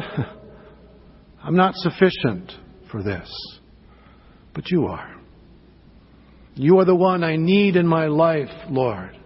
I'm 1.42 1.56
not 1.56 1.74
sufficient 1.74 2.52
for 2.90 3.02
this, 3.02 3.30
but 4.54 4.70
you 4.70 4.86
are. 4.86 5.16
You 6.54 6.78
are 6.78 6.84
the 6.84 6.94
one 6.94 7.24
I 7.24 7.36
need 7.36 7.76
in 7.76 7.86
my 7.86 8.06
life, 8.06 8.50
Lord. 8.68 9.16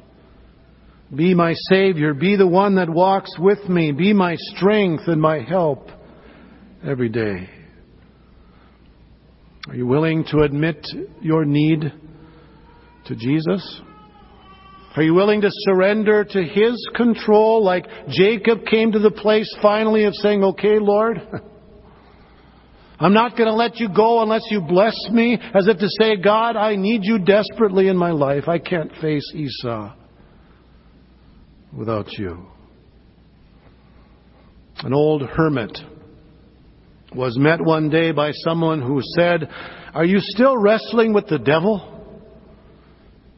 Be 1.15 1.35
my 1.35 1.55
Savior. 1.69 2.15
Be 2.15 2.37
the 2.37 2.47
one 2.47 2.77
that 2.77 2.89
walks 2.89 3.39
with 3.39 3.69
me. 3.69 3.93
Be 3.93 4.13
my 4.13 4.37
strength 4.37 5.05
and 5.07 5.21
my 5.21 5.41
help 5.41 5.89
every 6.87 7.09
day. 7.09 7.49
Are 9.69 9.75
you 9.75 9.87
willing 9.87 10.25
to 10.31 10.41
admit 10.41 10.87
your 11.23 11.47
need 11.47 11.91
to 13.07 13.17
Jesus? 13.17 13.81
Are 14.95 15.03
you 15.03 15.15
willing 15.15 15.41
to 15.41 15.49
surrender 15.51 16.23
to 16.23 16.43
His 16.45 16.87
control 16.95 17.65
like 17.65 17.87
Jacob 18.09 18.67
came 18.67 18.93
to 18.93 18.99
the 18.99 19.11
place 19.11 19.53
finally 19.63 20.05
of 20.05 20.15
saying, 20.17 20.45
okay, 20.45 20.79
Lord, 20.79 21.19
I'm 23.01 23.15
not 23.15 23.39
going 23.39 23.49
to 23.49 23.55
let 23.55 23.81
you 23.81 23.89
go 23.89 24.23
unless 24.23 24.43
you 24.51 24.61
bless 24.61 24.97
me, 25.11 25.39
as 25.55 25.67
if 25.67 25.79
to 25.79 25.89
say, 25.99 26.17
God, 26.17 26.57
I 26.57 26.77
need 26.77 27.01
you 27.03 27.19
desperately 27.19 27.89
in 27.89 27.97
my 27.97 28.11
life. 28.11 28.47
I 28.47 28.59
can't 28.59 28.93
face 29.01 29.33
Esau 29.35 29.95
without 31.73 32.13
you. 32.13 32.47
An 34.81 34.93
old 34.93 35.23
hermit 35.23 35.77
was 37.15 37.39
met 37.39 37.61
one 37.61 37.91
day 37.91 38.13
by 38.13 38.33
someone 38.33 38.83
who 38.83 39.01
said, 39.17 39.49
Are 39.95 40.05
you 40.05 40.19
still 40.21 40.57
wrestling 40.57 41.13
with 41.13 41.27
the 41.29 41.39
devil? 41.39 41.91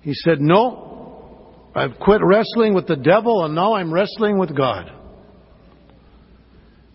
He 0.02 0.14
said, 0.14 0.40
No, 0.40 1.70
I've 1.74 1.98
quit 1.98 2.20
wrestling 2.22 2.74
with 2.74 2.86
the 2.86 2.96
devil 2.96 3.44
and 3.44 3.54
now 3.54 3.74
I'm 3.74 3.92
wrestling 3.92 4.38
with 4.38 4.56
God. 4.56 4.90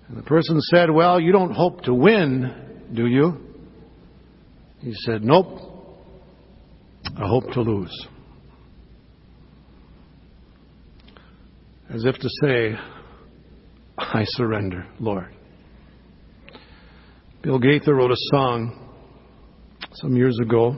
And 0.08 0.17
the 0.17 0.24
person 0.24 0.60
said, 0.62 0.89
Well, 0.89 1.20
you 1.20 1.32
don't 1.32 1.54
hope 1.54 1.84
to 1.84 1.94
win, 1.94 2.88
do 2.94 3.06
you? 3.06 3.38
He 4.80 4.94
said, 5.06 5.24
Nope, 5.24 5.60
I 7.06 7.28
hope 7.28 7.52
to 7.54 7.62
lose. 7.62 8.08
As 11.94 12.06
if 12.06 12.15
to 12.15 12.30
say, 12.41 12.76
I 13.98 14.24
surrender, 14.26 14.88
Lord. 15.00 15.36
Bill 17.44 17.58
Gaither 17.58 17.96
wrote 17.96 18.12
a 18.12 18.26
song 18.30 18.88
some 19.94 20.16
years 20.16 20.38
ago. 20.40 20.78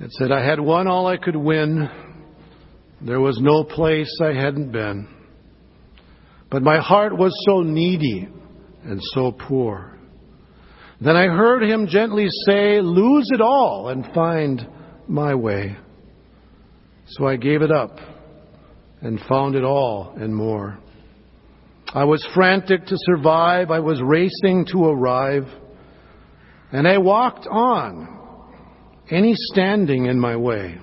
It 0.00 0.10
said, 0.14 0.32
I 0.32 0.44
had 0.44 0.58
won 0.58 0.88
all 0.88 1.06
I 1.06 1.16
could 1.16 1.36
win. 1.36 1.88
There 3.00 3.20
was 3.20 3.38
no 3.40 3.62
place 3.62 4.10
I 4.20 4.32
hadn't 4.32 4.72
been. 4.72 5.06
But 6.50 6.62
my 6.62 6.78
heart 6.80 7.16
was 7.16 7.32
so 7.46 7.60
needy 7.60 8.28
and 8.82 9.00
so 9.14 9.30
poor. 9.30 9.96
Then 11.00 11.14
I 11.14 11.26
heard 11.26 11.62
him 11.62 11.86
gently 11.86 12.26
say, 12.46 12.80
Lose 12.80 13.28
it 13.32 13.40
all 13.40 13.90
and 13.90 14.12
find 14.12 14.66
my 15.06 15.36
way. 15.36 15.76
So 17.10 17.28
I 17.28 17.36
gave 17.36 17.62
it 17.62 17.70
up 17.70 17.96
and 19.02 19.20
found 19.28 19.54
it 19.54 19.62
all 19.62 20.14
and 20.16 20.34
more. 20.34 20.80
I 21.94 22.04
was 22.04 22.26
frantic 22.34 22.86
to 22.86 22.96
survive. 22.98 23.70
I 23.70 23.80
was 23.80 24.00
racing 24.02 24.66
to 24.72 24.84
arrive. 24.84 25.46
And 26.72 26.86
I 26.86 26.98
walked 26.98 27.46
on, 27.46 28.12
any 29.10 29.34
standing 29.34 30.06
in 30.06 30.18
my 30.18 30.36
way. 30.36 30.78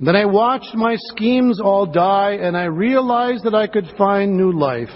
Then 0.00 0.16
I 0.16 0.24
watched 0.24 0.74
my 0.74 0.96
schemes 0.96 1.60
all 1.60 1.84
die, 1.84 2.38
and 2.40 2.56
I 2.56 2.64
realized 2.64 3.44
that 3.44 3.54
I 3.54 3.66
could 3.66 3.84
find 3.98 4.36
new 4.36 4.58
life 4.58 4.88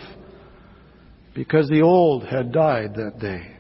because 1.35 1.69
the 1.69 1.83
old 1.83 2.25
had 2.25 2.53
died 2.53 2.95
that 2.95 3.19
day. 3.19 3.55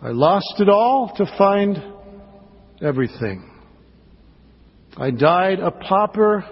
I 0.00 0.08
lost 0.08 0.54
it 0.58 0.70
all 0.70 1.12
to 1.16 1.26
find 1.36 1.76
everything. 2.80 3.50
I 4.96 5.10
died 5.10 5.60
a 5.60 5.70
pauper 5.70 6.44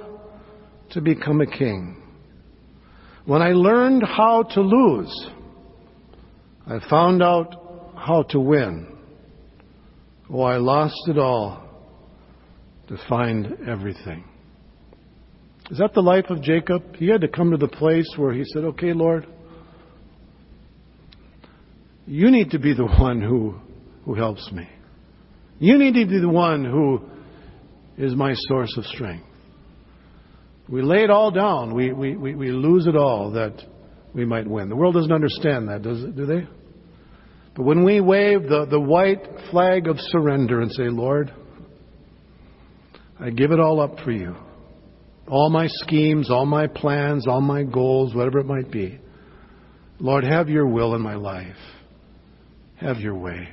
to 0.90 1.00
become 1.00 1.40
a 1.40 1.46
king. 1.46 1.99
When 3.30 3.42
I 3.42 3.52
learned 3.52 4.02
how 4.02 4.42
to 4.42 4.60
lose, 4.60 5.28
I 6.66 6.80
found 6.90 7.22
out 7.22 7.92
how 7.96 8.24
to 8.30 8.40
win. 8.40 8.98
Oh, 10.28 10.42
I 10.42 10.56
lost 10.56 11.00
it 11.06 11.16
all 11.16 11.62
to 12.88 12.98
find 13.08 13.68
everything. 13.68 14.24
Is 15.70 15.78
that 15.78 15.94
the 15.94 16.00
life 16.00 16.24
of 16.28 16.42
Jacob? 16.42 16.96
He 16.96 17.06
had 17.06 17.20
to 17.20 17.28
come 17.28 17.52
to 17.52 17.56
the 17.56 17.68
place 17.68 18.12
where 18.16 18.32
he 18.32 18.42
said, 18.46 18.64
Okay, 18.64 18.92
Lord, 18.92 19.28
you 22.08 22.32
need 22.32 22.50
to 22.50 22.58
be 22.58 22.74
the 22.74 22.86
one 22.86 23.22
who, 23.22 23.54
who 24.06 24.14
helps 24.14 24.50
me. 24.50 24.68
You 25.60 25.78
need 25.78 25.94
to 26.02 26.04
be 26.04 26.18
the 26.18 26.28
one 26.28 26.64
who 26.64 27.08
is 27.96 28.12
my 28.16 28.34
source 28.34 28.76
of 28.76 28.84
strength. 28.86 29.29
We 30.70 30.82
lay 30.82 31.02
it 31.02 31.10
all 31.10 31.32
down. 31.32 31.74
We, 31.74 31.92
we, 31.92 32.16
we, 32.16 32.34
we 32.36 32.52
lose 32.52 32.86
it 32.86 32.94
all 32.94 33.32
that 33.32 33.60
we 34.14 34.24
might 34.24 34.46
win. 34.46 34.68
The 34.68 34.76
world 34.76 34.94
doesn't 34.94 35.12
understand 35.12 35.68
that, 35.68 35.82
does 35.82 36.02
it, 36.04 36.14
do 36.14 36.26
they? 36.26 36.46
But 37.56 37.64
when 37.64 37.84
we 37.84 38.00
wave 38.00 38.44
the, 38.44 38.66
the 38.70 38.80
white 38.80 39.22
flag 39.50 39.88
of 39.88 39.96
surrender 39.98 40.60
and 40.60 40.70
say, 40.70 40.84
Lord, 40.84 41.34
I 43.18 43.30
give 43.30 43.50
it 43.50 43.58
all 43.58 43.80
up 43.80 43.98
for 44.04 44.12
you. 44.12 44.36
All 45.28 45.50
my 45.50 45.66
schemes, 45.68 46.30
all 46.30 46.46
my 46.46 46.68
plans, 46.68 47.26
all 47.26 47.40
my 47.40 47.64
goals, 47.64 48.14
whatever 48.14 48.38
it 48.38 48.46
might 48.46 48.70
be. 48.70 49.00
Lord, 49.98 50.24
have 50.24 50.48
your 50.48 50.66
will 50.66 50.94
in 50.94 51.02
my 51.02 51.16
life. 51.16 51.56
Have 52.76 52.98
your 52.98 53.16
way. 53.16 53.48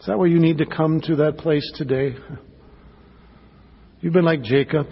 Is 0.00 0.06
that 0.06 0.18
where 0.18 0.28
you 0.28 0.40
need 0.40 0.58
to 0.58 0.66
come 0.66 1.00
to 1.02 1.16
that 1.16 1.36
place 1.36 1.70
today? 1.76 2.16
You've 4.00 4.14
been 4.14 4.24
like 4.24 4.42
Jacob. 4.42 4.86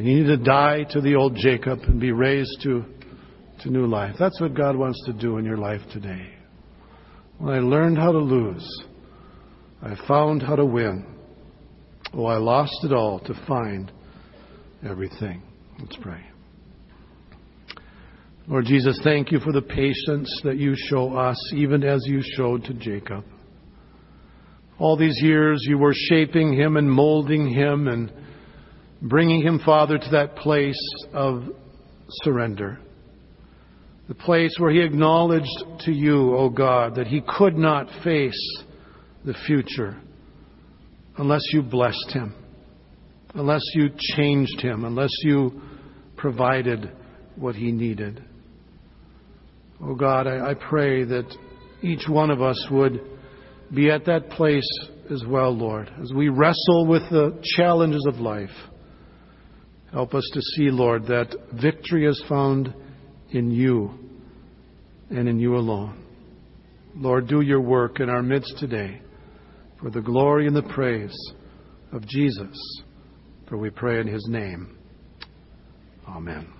You 0.00 0.16
need 0.16 0.28
to 0.28 0.38
die 0.38 0.84
to 0.92 1.02
the 1.02 1.14
old 1.14 1.36
Jacob 1.36 1.80
and 1.80 2.00
be 2.00 2.10
raised 2.10 2.62
to, 2.62 2.86
to 3.62 3.70
new 3.70 3.86
life. 3.86 4.16
That's 4.18 4.40
what 4.40 4.54
God 4.54 4.74
wants 4.74 4.98
to 5.04 5.12
do 5.12 5.36
in 5.36 5.44
your 5.44 5.58
life 5.58 5.82
today. 5.92 6.26
When 7.36 7.54
I 7.54 7.58
learned 7.58 7.98
how 7.98 8.10
to 8.10 8.18
lose, 8.18 8.66
I 9.82 9.94
found 10.08 10.42
how 10.42 10.56
to 10.56 10.64
win. 10.64 11.04
Oh, 12.14 12.24
I 12.24 12.38
lost 12.38 12.72
it 12.82 12.94
all 12.94 13.20
to 13.20 13.34
find 13.46 13.92
everything. 14.82 15.42
Let's 15.78 15.96
pray. 15.96 16.24
Lord 18.48 18.64
Jesus, 18.64 18.98
thank 19.04 19.30
you 19.30 19.38
for 19.40 19.52
the 19.52 19.60
patience 19.60 20.34
that 20.44 20.56
you 20.56 20.74
show 20.88 21.14
us, 21.14 21.36
even 21.54 21.84
as 21.84 22.00
you 22.06 22.22
showed 22.22 22.64
to 22.64 22.72
Jacob. 22.72 23.22
All 24.78 24.96
these 24.96 25.20
years 25.20 25.62
you 25.68 25.76
were 25.76 25.92
shaping 25.94 26.54
him 26.54 26.78
and 26.78 26.90
molding 26.90 27.50
him 27.50 27.86
and 27.86 28.10
bringing 29.02 29.42
him, 29.42 29.60
Father, 29.64 29.98
to 29.98 30.10
that 30.12 30.36
place 30.36 30.80
of 31.12 31.44
surrender. 32.22 32.78
The 34.08 34.14
place 34.14 34.54
where 34.58 34.72
he 34.72 34.80
acknowledged 34.80 35.46
to 35.80 35.92
you, 35.92 36.36
O 36.36 36.50
God, 36.50 36.96
that 36.96 37.06
he 37.06 37.22
could 37.26 37.56
not 37.56 37.88
face 38.02 38.62
the 39.24 39.34
future 39.46 39.96
unless 41.16 41.42
you 41.52 41.62
blessed 41.62 42.10
him, 42.10 42.34
unless 43.34 43.62
you 43.74 43.90
changed 44.16 44.60
him, 44.60 44.84
unless 44.84 45.12
you 45.22 45.60
provided 46.16 46.90
what 47.36 47.54
he 47.54 47.72
needed. 47.72 48.24
Oh 49.82 49.94
God, 49.94 50.26
I, 50.26 50.50
I 50.50 50.54
pray 50.54 51.04
that 51.04 51.32
each 51.82 52.08
one 52.08 52.30
of 52.30 52.42
us 52.42 52.66
would 52.70 53.00
be 53.74 53.90
at 53.90 54.06
that 54.06 54.30
place 54.30 54.68
as 55.10 55.24
well, 55.26 55.56
Lord, 55.56 55.90
as 56.02 56.12
we 56.12 56.28
wrestle 56.28 56.86
with 56.86 57.02
the 57.10 57.40
challenges 57.56 58.04
of 58.08 58.20
life. 58.20 58.50
Help 59.92 60.14
us 60.14 60.28
to 60.32 60.40
see, 60.40 60.70
Lord, 60.70 61.06
that 61.06 61.34
victory 61.60 62.06
is 62.06 62.22
found 62.28 62.72
in 63.30 63.50
you 63.50 63.90
and 65.10 65.28
in 65.28 65.38
you 65.40 65.56
alone. 65.56 66.04
Lord, 66.94 67.28
do 67.28 67.40
your 67.40 67.60
work 67.60 68.00
in 68.00 68.08
our 68.08 68.22
midst 68.22 68.58
today 68.58 69.00
for 69.80 69.90
the 69.90 70.00
glory 70.00 70.46
and 70.46 70.54
the 70.54 70.62
praise 70.62 71.16
of 71.92 72.06
Jesus. 72.06 72.82
For 73.48 73.56
we 73.56 73.70
pray 73.70 74.00
in 74.00 74.06
his 74.06 74.26
name. 74.28 74.76
Amen. 76.08 76.59